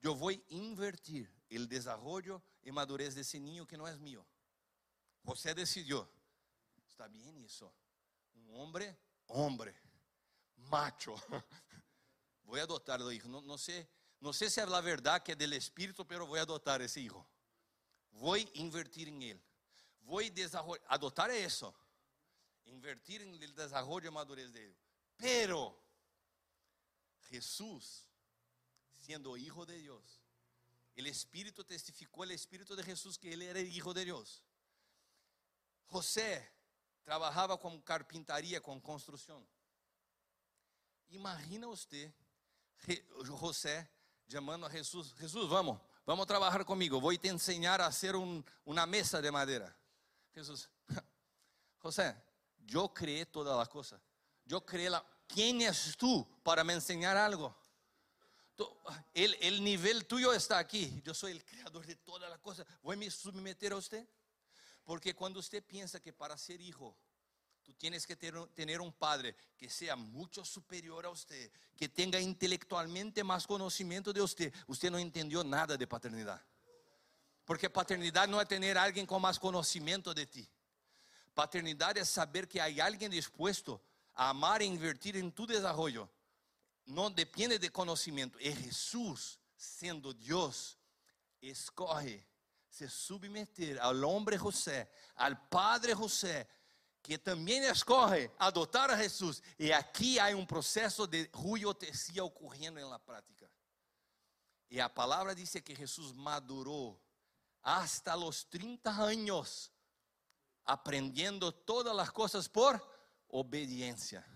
[0.00, 4.26] Yo voy a invertir el desarrollo y madurez de ese niño que no es mío.
[5.24, 6.08] José decidió,
[6.86, 7.72] está bien eso,
[8.34, 8.98] un hombre,
[9.28, 9.74] hombre,
[10.56, 11.14] macho.
[12.44, 13.26] Voy a adoptarlo hijo.
[13.26, 13.88] No, no, sé,
[14.20, 17.00] no sé si es la verdad que es del Espíritu, pero voy a adoptar ese
[17.00, 17.26] hijo.
[18.10, 19.42] Voy a invertir en él.
[20.02, 21.74] Voy a desarrollar, adoptar eso
[22.66, 24.78] invertir en el desarrollo y madurez de ellos.
[25.16, 25.80] Pero
[27.28, 28.06] Jesús,
[28.98, 30.20] siendo hijo de Dios,
[30.94, 34.42] el Espíritu testificó el Espíritu de Jesús que él era el hijo de Dios.
[35.86, 36.52] José
[37.02, 39.46] trabajaba con carpintaría, con construcción.
[41.08, 42.12] Imagina usted
[43.38, 43.88] José
[44.26, 48.14] llamando a Jesús, Jesús, vamos, vamos a trabajar conmigo, voy a te enseñar a hacer
[48.16, 49.76] una mesa de madera.
[50.34, 50.68] Jesús,
[51.78, 52.16] José,
[52.64, 54.00] yo creé todas las cosas.
[54.44, 55.04] Yo creé la...
[55.26, 57.56] ¿Quién es tú para me enseñar algo?
[59.14, 61.00] el, el, nivel tuyo está aquí.
[61.04, 62.66] Yo soy el creador de todas las cosas.
[62.82, 64.06] ¿Voy a me someter a usted?
[64.84, 66.96] Porque cuando usted piensa que para ser hijo,
[67.62, 73.24] tú tienes que tener, un padre que sea mucho superior a usted, que tenga intelectualmente
[73.24, 76.44] más conocimiento de usted, usted no entendió nada de paternidad.
[77.44, 80.48] Porque paternidad no es tener alguien con más conocimiento de ti.
[81.34, 83.82] Paternidad es saber que hay alguien dispuesto
[84.14, 86.08] a amar e invertir en tu desarrollo.
[86.86, 88.38] No depende de conocimiento.
[88.38, 90.78] Es Jesús, siendo Dios,
[91.40, 92.26] escoge
[92.74, 96.48] se submeter al hombre José, al padre José,
[97.00, 99.40] que también escoge adoptar a Jesús.
[99.56, 103.00] Y aquí hay un proceso de ruiotesía ocurriendo en la.
[104.68, 107.00] Y la palabra dice que Jesús maduró
[107.62, 109.70] hasta los 30 años,
[110.64, 112.82] aprendiendo todas las cosas por
[113.28, 114.26] obediencia.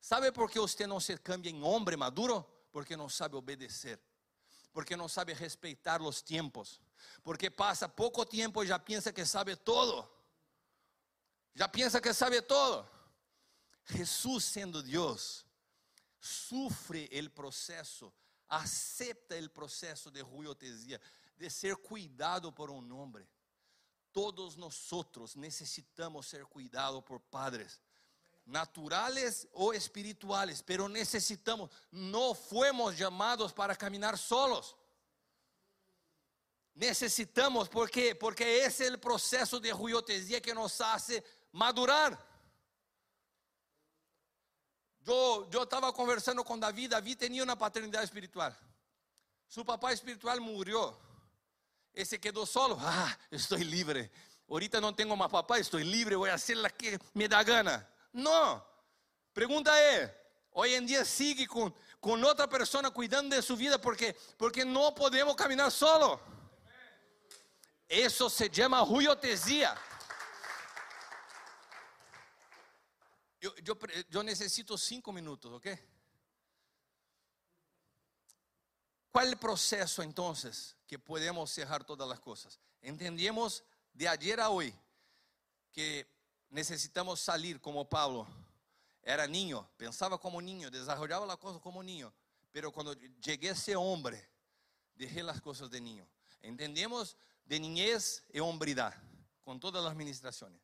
[0.00, 2.68] ¿Sabe por qué usted no se cambia en hombre maduro?
[2.70, 4.00] Porque no sabe obedecer,
[4.72, 6.80] porque no sabe respetar los tiempos,
[7.22, 10.16] porque pasa poco tiempo y ya piensa que sabe todo.
[11.54, 12.88] Ya piensa que sabe todo.
[13.84, 15.44] Jesús siendo Dios,
[16.20, 18.14] sufre el proceso,
[18.48, 21.00] acepta el proceso de ruiotesía,
[21.36, 23.28] de ser cuidado por un hombre.
[24.18, 27.80] Todos nosotros necesitamos ser cuidados por padres,
[28.46, 34.76] naturales o espirituales, pero necesitamos, no fuimos llamados para caminar solos.
[36.74, 42.18] Necesitamos, porque porque ese es el proceso de ruiotesía que nos hace madurar.
[44.98, 48.58] Yo, yo estaba conversando con David, David tenía una paternidad espiritual.
[49.46, 51.07] Su papá espiritual murió.
[51.98, 52.78] Ese quedó solo.
[52.80, 54.08] Ah, estoy libre.
[54.48, 57.88] Ahorita no tengo más papá, estoy libre, voy a hacer la que me da gana.
[58.12, 58.64] No.
[59.32, 60.08] Pregunta es,
[60.52, 64.94] hoy en día sigue con, con otra persona cuidando de su vida porque, porque no
[64.94, 66.20] podemos caminar solo.
[67.88, 68.84] Eso se llama
[73.64, 73.76] yo,
[74.08, 75.66] yo necesito cinco minutos, ¿ok?
[79.10, 82.58] ¿Cuál es el proceso entonces que podemos cerrar todas las cosas?
[82.82, 84.74] Entendemos de ayer a hoy
[85.72, 86.06] que
[86.50, 88.26] necesitamos salir como Pablo.
[89.02, 92.12] Era niño, pensaba como niño, desarrollaba la cosa como niño,
[92.52, 94.28] pero cuando llegué a ser hombre,
[94.94, 96.06] dejé las cosas de niño.
[96.40, 98.94] Entendemos de niñez y hombridad,
[99.42, 100.60] con todas las administraciones.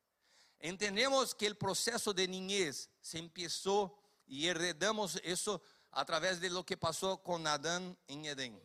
[0.58, 5.62] Entendemos que el proceso de niñez se empezó y heredamos eso
[5.94, 8.60] a través de lo que pasó con Adán en Edén.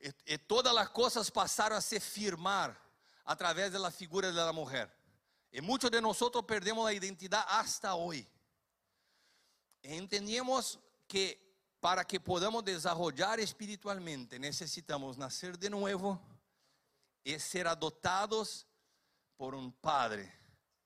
[0.00, 2.78] Y, y todas las cosas pasaron a se firmar
[3.24, 4.90] a través de la figura de la mujer.
[5.50, 8.26] Y muchos de nosotros perdemos la identidad hasta hoy.
[9.82, 11.48] Entendemos que
[11.80, 16.20] para que podamos desarrollar espiritualmente necesitamos nacer de nuevo
[17.22, 18.66] y ser adoptados
[19.36, 20.32] por un padre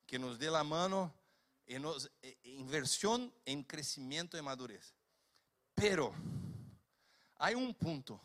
[0.06, 1.12] que nos dé la mano
[1.66, 2.10] en nos,
[2.42, 4.94] inversión en crecimiento y madurez.
[5.74, 6.14] Pero
[7.36, 8.20] hay un punto.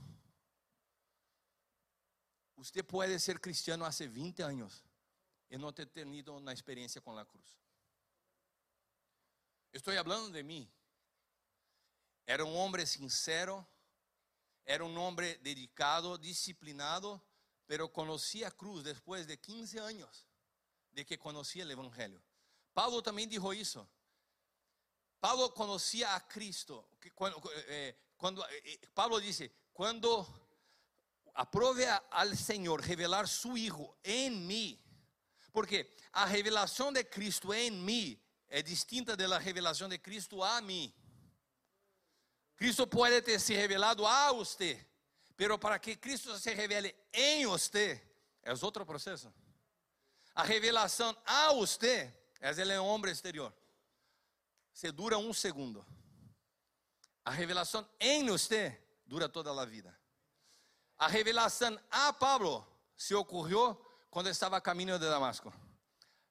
[2.56, 4.84] Usted puede ser cristiano hace 20 años
[5.50, 7.58] y no ter tenido una experiencia con la cruz.
[9.72, 10.70] Estoy hablando de mí.
[12.26, 13.68] Era un hombre sincero,
[14.66, 17.24] era un hombre dedicado, disciplinado,
[17.66, 20.26] pero conocí a cruz después de 15 años
[20.92, 22.22] de que conocía el Evangelio.
[22.74, 23.88] Pablo también dijo eso.
[25.20, 26.90] Pablo conocía a Cristo.
[27.14, 30.28] Cuando, eh, cuando eh, eh, Pablo dice, cuando
[31.34, 34.84] aprove al Señor revelar su Hijo en mí,
[35.52, 40.62] porque a revelación de Cristo en mí es distinta de la revelación de Cristo a
[40.62, 40.94] mí.
[42.56, 44.86] Cristo puede ter se revelado a usted,
[45.36, 48.02] pero para que Cristo se revele en usted,
[48.42, 49.32] es otro proceso.
[50.34, 53.54] A revelação a você, é um homem exterior.
[54.78, 55.84] Se dura um segundo.
[57.26, 59.92] A revelação em você dura toda a vida.
[61.00, 62.64] A revelação a Pablo
[62.96, 63.76] se ocorreu
[64.12, 65.52] quando estava a caminho de Damasco.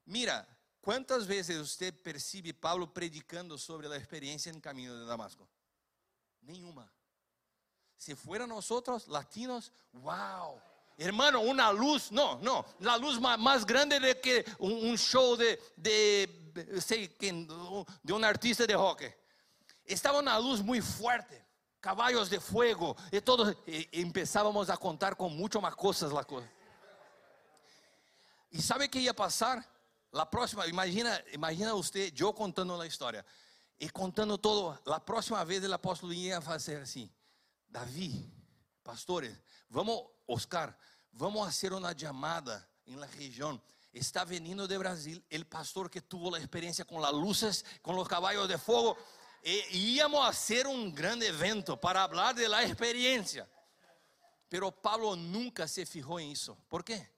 [0.06, 0.46] Mira,
[0.80, 5.48] quantas vezes você percebe Pablo predicando sobre a experiência em caminho de Damasco?
[6.40, 6.88] Nenhuma.
[7.98, 10.62] Se fuera nosotros latinos, wow.
[10.96, 16.45] Hermano, una luz, no, no, la luz más, grande de que un, show de, de,
[16.80, 17.08] sei,
[18.02, 19.04] de un artista de rock.
[19.84, 21.44] Estaba una luz muy fuerte,
[21.80, 26.50] caballos de fuego, y todos y empezábamos a contar con mucho más cosas la cosa.
[28.50, 29.64] ¿Y sabe qué iba a pasar?
[30.12, 33.24] La próxima, imagina, imagina usted, yo contando la historia
[33.78, 34.80] y contando todo.
[34.86, 37.10] La próxima vez el apóstolo iba a hacer así:
[37.68, 38.24] David,
[38.82, 39.38] pastores,
[39.68, 40.76] vamos Oscar,
[41.12, 43.62] vamos hacer una llamada en la región.
[43.96, 48.06] Está veniendo de Brasil el pastor que tuvo la experiencia con las luces, con los
[48.06, 48.94] caballos de fuego.
[49.42, 53.48] E íamos a hacer un gran evento para hablar de la experiencia.
[54.50, 56.58] Pero Pablo nunca se fijó en eso.
[56.68, 57.10] ¿Por qué?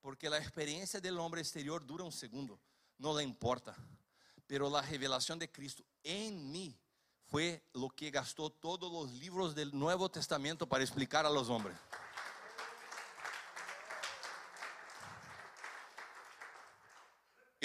[0.00, 2.60] Porque la experiencia del hombre exterior dura un segundo,
[2.98, 3.74] no le importa.
[4.46, 6.78] Pero la revelación de Cristo en mí
[7.24, 11.76] fue lo que gastó todos los libros del Nuevo Testamento para explicar a los hombres.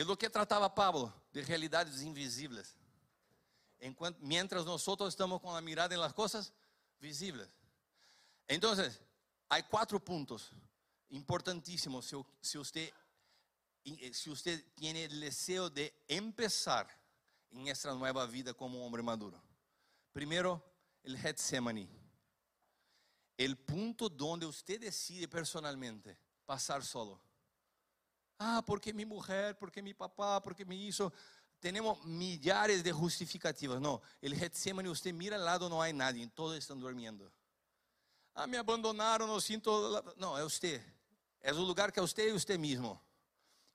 [0.02, 2.76] Es lo que trataba Pablo de realidades invisibles.
[3.78, 6.52] Enquanto, mientras nosotros estamos con la mirada en las cosas
[6.99, 7.47] visibles.
[8.47, 8.99] Entonces,
[9.47, 10.49] hay cuatro puntos
[11.10, 12.91] importantísimos si, si usted,
[13.86, 16.88] eh, si usted tiene el deseo de empezar
[17.52, 19.39] en esta nueva vida como hombre maduro.
[20.12, 20.66] Primero,
[21.04, 21.88] el Getsemani.
[23.38, 27.22] El punto donde usted decide personalmente pasar solo.
[28.44, 31.14] Ah, porque mi mujer, porque mi papá, porque me hizo.
[31.60, 33.80] Tenemos millares de justificativas.
[33.80, 37.32] No, el Getsemani, usted mira al lado, no hay nadie, todos están durmiendo.
[38.34, 40.04] Ah, me abandonaron, no siento.
[40.18, 40.82] No, es usted.
[41.39, 43.00] Es un lugar que es usted y usted mismo.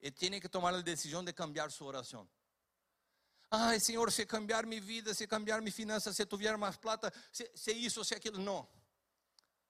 [0.00, 2.28] Y tiene que tomar la decisión de cambiar su oración.
[3.48, 7.56] Ay, Señor, se cambiar mi vida, se cambiar mi finanzas, se tuviera más plata, se,
[7.56, 8.38] se hizo, se aquello.
[8.38, 8.68] No.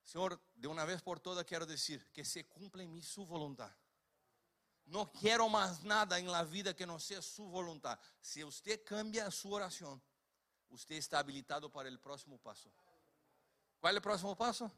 [0.03, 3.71] Señor, de una vez por todas quiero decir que se cumpla en mí su voluntad.
[4.87, 7.99] No quiero más nada en la vida que no sea su voluntad.
[8.21, 10.01] Si usted cambia su oración,
[10.69, 12.73] usted está habilitado para el próximo paso.
[13.81, 14.71] ¿Cuál es el próximo paso?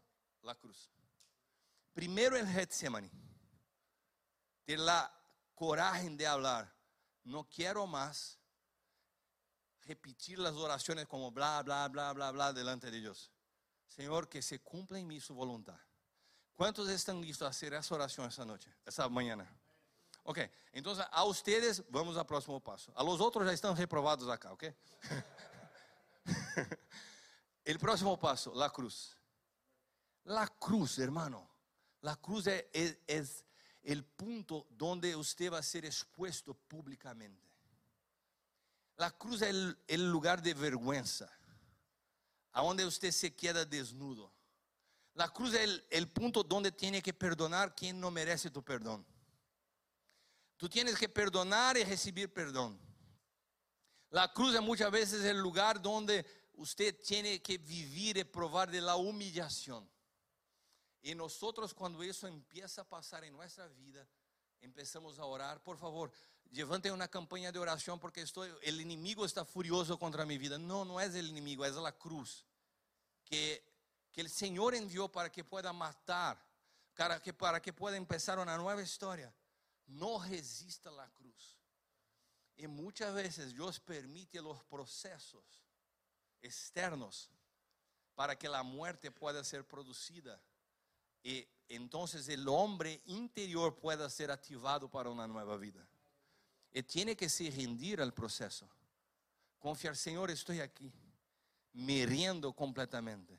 [0.42, 0.90] La cruz.
[1.92, 3.10] Primero el Getsemani.
[4.64, 5.12] Ter la
[5.54, 6.74] coraje de hablar.
[7.24, 8.38] No quiero más
[9.82, 13.30] repetir las oraciones como bla, bla, bla, bla, bla delante de Dios.
[13.86, 15.78] Señor, que se cumpla en mí su voluntad.
[16.54, 19.48] ¿Cuántos están listos a hacer esa oración esta noche, esta mañana?
[20.28, 20.40] Ok,
[20.72, 22.92] entonces a ustedes vamos al próximo paso.
[22.94, 24.64] A los otros ya están reprobados acá, ok?
[27.64, 29.16] El próximo paso, la cruz.
[30.24, 31.48] La cruz, hermano.
[32.02, 33.44] La cruz es, es, es
[33.82, 37.48] el punto donde usted va a ser expuesto públicamente.
[38.98, 41.32] La cruz el, el lugar de vergüenza,
[42.52, 44.30] a donde usted se queda desnudo.
[45.14, 49.06] La cruz es el, el punto donde tiene que perdonar quien no merece tu perdón.
[50.58, 52.78] Tú tienes que perdonar y recibir perdón.
[54.10, 58.80] La cruz es muchas veces el lugar donde usted tiene que vivir y probar de
[58.80, 59.88] la humillación.
[61.00, 64.06] Y nosotros cuando eso empieza a pasar en nuestra vida,
[64.60, 66.10] empezamos a orar, por favor,
[66.50, 70.58] levantem una campaña de oración porque estoy, el enemigo está furioso contra mi vida.
[70.58, 72.44] No, no es el enemigo, es la cruz
[73.24, 73.62] que,
[74.10, 76.44] que el Señor envió para que pueda matar,
[76.96, 79.32] para que, para que pueda empezar una nueva historia.
[79.88, 81.58] No resista la cruz.
[82.56, 85.44] Y muchas veces Dios permite los procesos
[86.40, 87.30] externos
[88.14, 90.40] para que la muerte pueda ser producida
[91.22, 95.86] y entonces el hombre interior pueda ser activado para una nueva vida.
[96.72, 98.68] Y tiene que se rendir al proceso.
[99.58, 100.92] Confiar, Señor, estoy aquí,
[101.72, 103.38] me riendo completamente.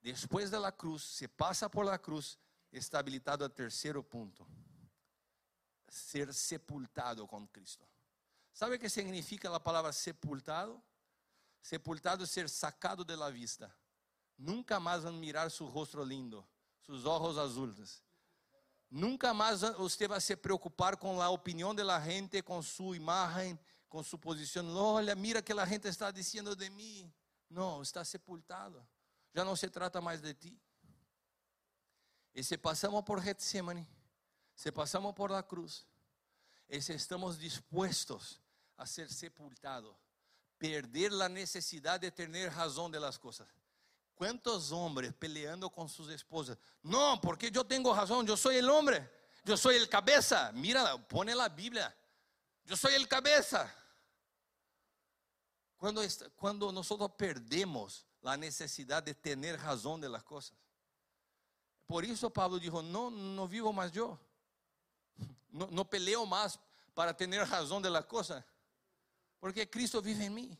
[0.00, 2.38] Después de la cruz, se pasa por la cruz,
[2.70, 4.46] está habilitado al tercer punto.
[5.94, 7.86] Ser sepultado con Cristo.
[8.52, 10.82] ¿Sabe qué significa la palabra sepultado?
[11.62, 13.72] Sepultado es ser sacado de la vista.
[14.36, 16.44] Nunca más van a mirar su rostro lindo,
[16.80, 18.02] sus ojos azules.
[18.90, 22.92] Nunca más usted va a se preocupar con la opinión de la gente, con su
[22.96, 23.56] imagen,
[23.88, 24.76] con su posición.
[24.76, 27.08] Olha, mira que la gente está diciendo de mí.
[27.48, 28.84] No, está sepultado.
[29.32, 30.60] Ya no se trata más de ti.
[32.32, 33.86] Y si pasamos por Getsemane,
[34.54, 35.86] si pasamos por la cruz,
[36.68, 38.40] si estamos dispuestos
[38.76, 39.96] a ser sepultados,
[40.58, 43.48] perder la necesidad de tener razón de las cosas.
[44.14, 46.56] ¿Cuántos hombres peleando con sus esposas?
[46.82, 49.10] No, porque yo tengo razón, yo soy el hombre,
[49.44, 50.52] yo soy el cabeza.
[50.52, 51.94] Mira, pone la Biblia,
[52.64, 53.72] yo soy el cabeza.
[55.76, 56.00] Cuando,
[56.36, 60.56] cuando nosotros perdemos la necesidad de tener razón de las cosas.
[61.86, 64.18] Por eso Pablo dijo, no, no vivo más yo.
[65.48, 66.58] No, no peleo más
[66.94, 68.44] para tener razón de las cosas.
[69.38, 70.58] Porque Cristo vive en mí.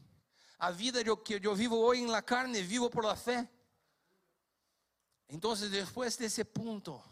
[0.59, 3.49] A vida que yo vivo hoy en la carne, vivo por la fe.
[5.29, 7.03] Entonces, después de ese punto,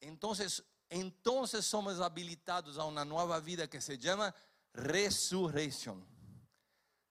[0.00, 4.34] entonces, entonces somos habilitados a una nueva vida que se llama
[4.72, 6.04] resurrección.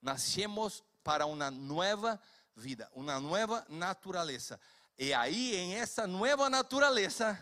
[0.02, 2.20] Nacemos para una nueva
[2.56, 4.60] vida, una nueva naturaleza.
[4.98, 7.40] Y ahí en esa nueva naturaleza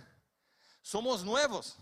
[0.81, 1.77] somos nuevos.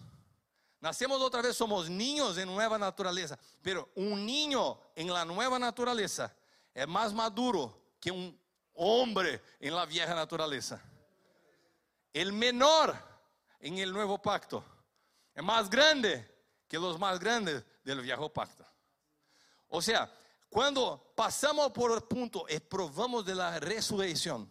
[0.80, 3.38] Nacemos otra vez, somos niños en nueva naturaleza.
[3.62, 6.34] Pero un niño en la nueva naturaleza
[6.74, 8.40] es más maduro que un
[8.74, 10.80] hombre en la vieja naturaleza.
[12.14, 12.96] el menor
[13.60, 14.64] en el nuevo pacto
[15.34, 16.28] es más grande
[16.68, 18.66] que los más grandes del viejo pacto.
[19.68, 20.12] O sea,
[20.50, 24.50] cuando pasamos por el punto y probamos de la resurrección,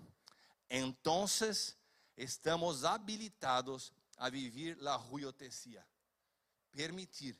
[0.68, 1.76] entonces
[2.14, 5.86] estamos habilitados a vivir la ruiotesía.
[6.70, 7.38] Permitir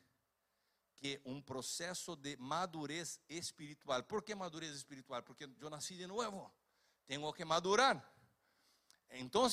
[0.97, 4.05] que um processo de madurez espiritual.
[4.07, 5.23] ¿Por que madurez espiritual?
[5.23, 6.53] Porque eu nasci de novo.
[7.07, 8.03] Tenho que madurar.
[9.11, 9.47] Então,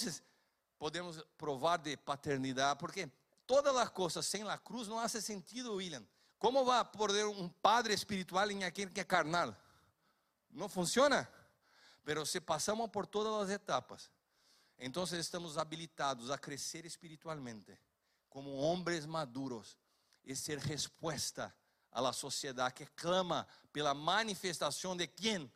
[0.78, 3.12] podemos provar de paternidade, porque
[3.46, 6.06] todas as coisas sem a cruz não hace sentido, William.
[6.40, 9.56] Como vai poder um padre espiritual em aquele que é carnal?
[10.50, 11.30] Não funciona.
[12.04, 14.12] Pero se passamos por todas as etapas,
[14.78, 17.78] então estamos habilitados a crescer espiritualmente
[18.30, 19.78] como homens maduros
[20.24, 21.54] e ser resposta
[21.92, 25.52] a la sociedade que clama pela manifestação de quem?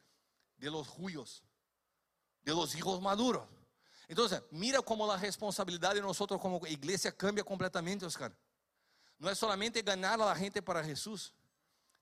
[0.58, 1.44] De los ruios,
[2.44, 3.48] de los hijos maduros.
[4.10, 8.32] Então, mira como a responsabilidade de nós como igreja cambia completamente, Oscar.
[9.20, 11.34] Não é solamente ganhar a gente para Jesus.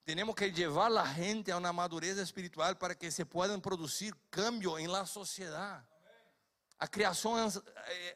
[0.04, 4.78] Temos que levar a gente a uma madureza espiritual para que se puedan produzir cambio
[4.78, 5.94] em la sociedade.
[6.77, 7.35] A criação,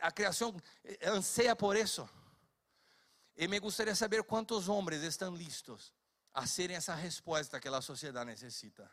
[0.02, 0.56] a criação
[1.04, 2.08] anseia por isso.
[3.38, 5.94] E me gostaria saber quantos homens estão listos
[6.34, 8.90] a serem essa resposta que a sociedade necessita.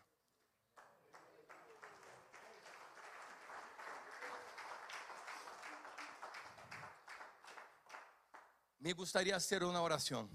[8.78, 10.30] Me gostaria hacer uma oração.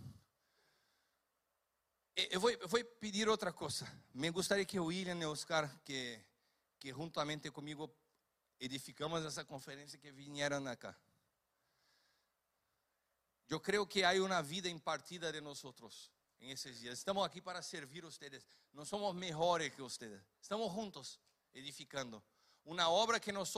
[2.14, 3.90] Eu vou, eu vou pedir outra coisa.
[4.14, 6.20] Me gostaria que o William e Oscar, que,
[6.78, 7.88] que juntamente comigo
[8.62, 10.96] edificamos essa conferência, que vieram acá.
[13.50, 15.62] Eu creio que há uma vida impartida de nós
[16.40, 17.00] em esses dias.
[17.00, 18.46] Estamos aqui para servir vocês.
[18.72, 20.22] Não somos melhores que vocês.
[20.40, 21.20] Estamos juntos
[21.54, 22.24] edificando
[22.64, 23.52] uma obra que nós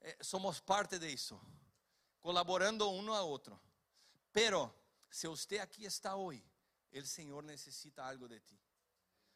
[0.00, 1.38] eh, somos parte disso,
[2.20, 3.60] colaborando um a outro.
[4.32, 4.74] Pero
[5.10, 6.42] se você aqui está hoje,
[6.92, 8.58] o Senhor necessita algo de ti.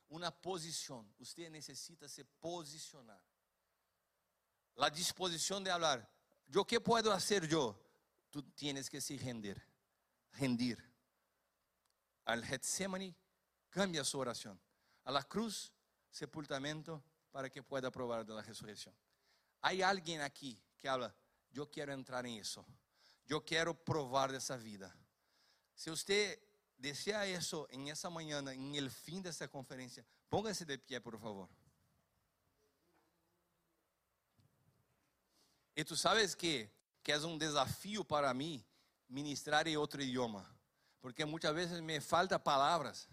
[0.09, 1.07] Uma posição.
[1.19, 3.23] Você necessita se posicionar.
[4.79, 6.07] A disposição de falar.
[6.53, 7.75] Eu que posso fazer eu?
[8.31, 9.61] Tu tienes que se render
[10.37, 10.79] rendir.
[12.25, 13.15] Al Getsemani,
[13.71, 14.61] cambia su oración.
[15.05, 15.73] A la cruz,
[16.11, 18.95] sepultamento, para que pueda probar de la resurrección.
[19.61, 21.15] Hay alguien aquí que habla,
[21.51, 22.65] yo quiero entrar en eso.
[23.25, 24.95] Yo quiero probar de esa vida.
[25.75, 26.39] Si usted
[26.77, 31.19] desea eso en esa mañana, en el fin de esta conferencia, póngase de pie, por
[31.19, 31.49] favor.
[35.77, 36.73] Y tú sabes que,
[37.03, 38.65] que es un desafío para mí
[39.07, 40.45] ministrar em outro idioma,
[41.01, 43.09] porque muitas vezes me falta palavras.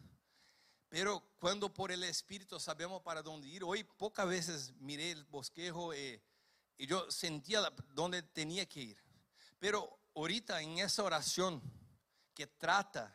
[0.87, 5.93] Pero quando por el Espírito sabemos para onde ir, hoje poucas vezes mirei o bosquejo
[5.93, 6.21] e,
[6.79, 7.61] e eu sentia
[7.97, 8.97] onde tinha que ir.
[9.59, 11.61] Pero ahorita em essa oração
[12.33, 13.13] que trata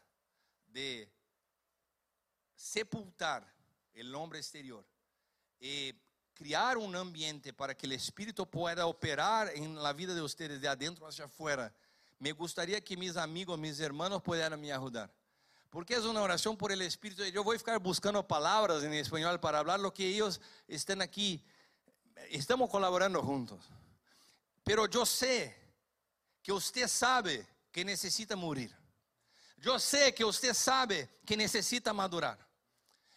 [0.67, 1.09] de
[2.55, 3.43] sepultar
[3.95, 4.85] o homem exterior
[5.59, 5.95] e
[6.39, 10.69] criar um ambiente para que o Espírito pueda operar em la vida de ustedes de
[10.69, 11.75] adentro hacia afuera
[12.19, 15.11] me gustaría que mis amigos, mis hermanos pudieran me ayudar.
[15.71, 17.23] Porque es una oración por el Espíritu.
[17.25, 21.45] Yo voy a ficar buscando palabras en español para hablar lo que ellos estén aquí.
[22.31, 23.61] Estamos colaborando juntos.
[24.65, 25.55] Pero yo sé
[26.43, 28.75] que usted sabe que necesita morir.
[29.59, 32.39] Yo sé que usted sabe que necesita madurar.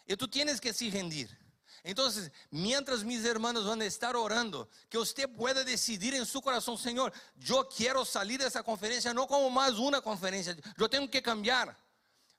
[0.05, 1.40] Y tú tienes que se rendir.
[1.83, 6.77] Entonces, mientras mis hermanos van a estar orando, que usted pueda decidir en su corazón,
[6.77, 11.23] Señor, yo quiero salir de esa conferencia no como más una conferencia, yo tengo que
[11.23, 11.75] cambiar,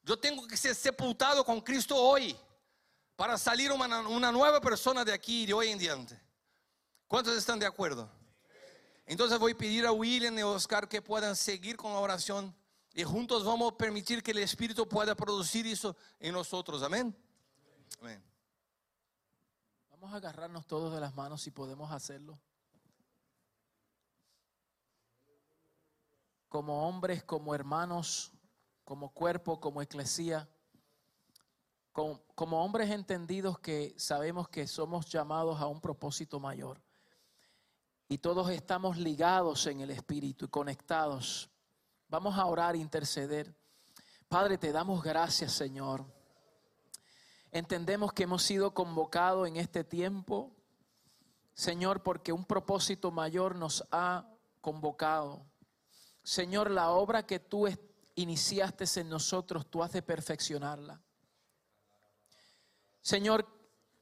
[0.05, 2.37] yo tengo que ser sepultado con Cristo hoy
[3.17, 6.21] para salir una, una nueva persona de aquí de hoy en diante.
[7.09, 8.09] ¿Cuántos están de acuerdo?
[9.05, 12.55] Entonces voy a pedir a William y Oscar que puedan seguir con la oración
[12.95, 16.83] y juntos vamos a permitir que el Espíritu pueda producir eso en nosotros.
[16.83, 17.15] Amén.
[18.01, 18.32] Amén.
[20.03, 22.37] Vamos a agarrarnos todos de las manos si podemos hacerlo.
[26.49, 28.33] Como hombres, como hermanos,
[28.85, 30.49] como cuerpo, como eclesía,
[31.93, 36.83] como, como hombres entendidos que sabemos que somos llamados a un propósito mayor.
[38.09, 41.49] Y todos estamos ligados en el Espíritu y conectados.
[42.09, 43.55] Vamos a orar, interceder.
[44.29, 46.05] Padre, te damos gracias, Señor
[47.53, 50.51] Entendemos que hemos sido convocados en este tiempo,
[51.53, 54.27] Señor, porque un propósito mayor nos ha
[54.63, 55.45] convocado.
[56.23, 57.69] Señor, la obra que tú
[58.15, 61.03] iniciaste en nosotros, tú has de perfeccionarla.
[63.03, 63.47] Señor,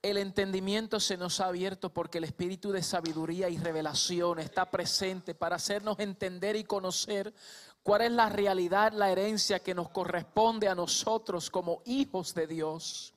[0.03, 5.35] el entendimiento se nos ha abierto porque el espíritu de sabiduría y revelación está presente
[5.35, 7.35] para hacernos entender y conocer
[7.83, 13.13] cuál es la realidad, la herencia que nos corresponde a nosotros como hijos de Dios.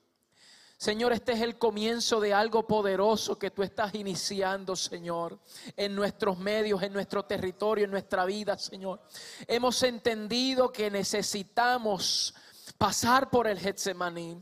[0.76, 5.38] Señor, este es el comienzo de algo poderoso que tú estás iniciando, Señor,
[5.76, 9.00] en nuestros medios, en nuestro territorio, en nuestra vida, Señor.
[9.46, 12.34] Hemos entendido que necesitamos
[12.76, 14.36] pasar por el Getsemaní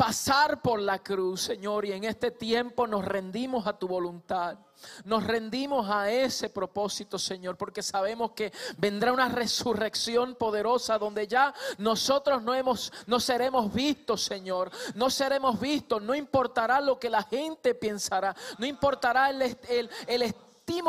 [0.00, 4.56] pasar por la cruz, Señor, y en este tiempo nos rendimos a tu voluntad.
[5.04, 11.52] Nos rendimos a ese propósito, Señor, porque sabemos que vendrá una resurrección poderosa donde ya
[11.76, 14.70] nosotros no hemos no seremos vistos, Señor.
[14.94, 20.34] No seremos vistos, no importará lo que la gente pensará, no importará el, el, el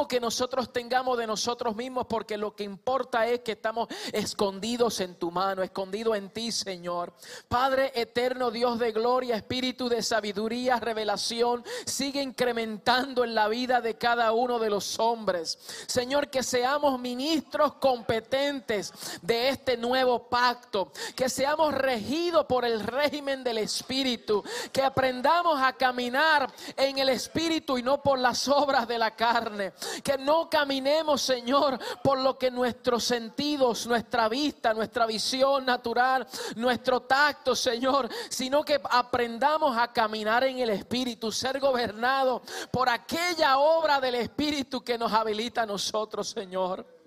[0.08, 5.16] que nosotros tengamos de nosotros mismos, porque lo que importa es que estamos escondidos en
[5.16, 7.14] tu mano, escondidos en ti, Señor.
[7.48, 13.98] Padre eterno, Dios de gloria, Espíritu de sabiduría, revelación, sigue incrementando en la vida de
[13.98, 15.58] cada uno de los hombres.
[15.88, 23.44] Señor, que seamos ministros competentes de este nuevo pacto, que seamos regidos por el régimen
[23.44, 28.98] del Espíritu, que aprendamos a caminar en el Espíritu y no por las obras de
[28.98, 29.71] la carne.
[30.04, 37.02] Que no caminemos, Señor, por lo que nuestros sentidos, nuestra vista, nuestra visión natural, nuestro
[37.02, 42.42] tacto, Señor, sino que aprendamos a caminar en el Espíritu, ser gobernado
[42.72, 47.01] por aquella obra del Espíritu que nos habilita a nosotros, Señor.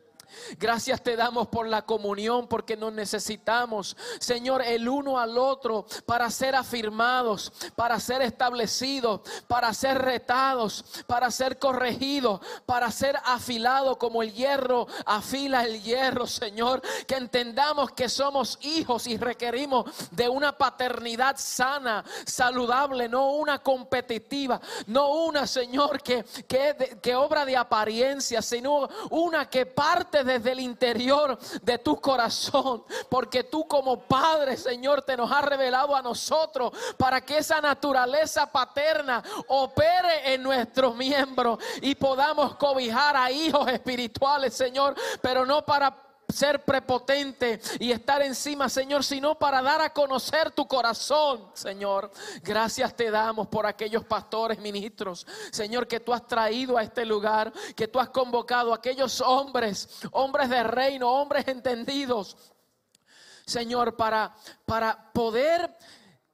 [0.59, 6.31] Gracias te damos por la comunión, porque nos necesitamos, Señor, el uno al otro para
[6.31, 14.23] ser afirmados, para ser establecidos, para ser retados, para ser corregidos, para ser afilados como
[14.23, 16.83] el hierro afila el hierro, Señor.
[17.07, 24.61] Que entendamos que somos hijos y requerimos de una paternidad sana, saludable, no una competitiva,
[24.87, 30.61] no una, Señor, que, que, que obra de apariencia, sino una que parte desde el
[30.61, 36.73] interior de tu corazón, porque tú como Padre, Señor, te nos has revelado a nosotros
[36.97, 44.55] para que esa naturaleza paterna opere en nuestros miembros y podamos cobijar a hijos espirituales,
[44.55, 45.95] Señor, pero no para
[46.35, 52.11] ser prepotente y estar encima, Señor, sino para dar a conocer tu corazón, Señor.
[52.43, 57.53] Gracias te damos por aquellos pastores, ministros, Señor, que tú has traído a este lugar,
[57.77, 62.37] que tú has convocado a aquellos hombres, hombres de reino, hombres entendidos,
[63.47, 64.35] Señor, para,
[64.65, 65.77] para poder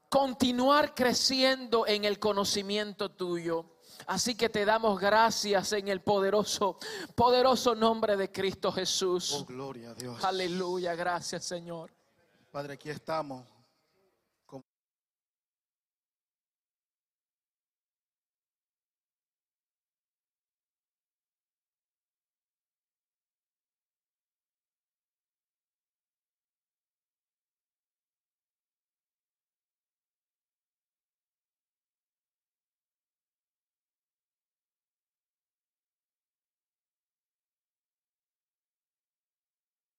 [0.08, 3.66] continuar creciendo en el conocimiento tuyo.
[4.10, 6.78] Así que te damos gracias en el poderoso,
[7.14, 9.32] poderoso nombre de Cristo Jesús.
[9.32, 10.24] Oh, gloria a Dios.
[10.24, 11.92] Aleluya, gracias Señor.
[12.50, 13.46] Padre, aquí estamos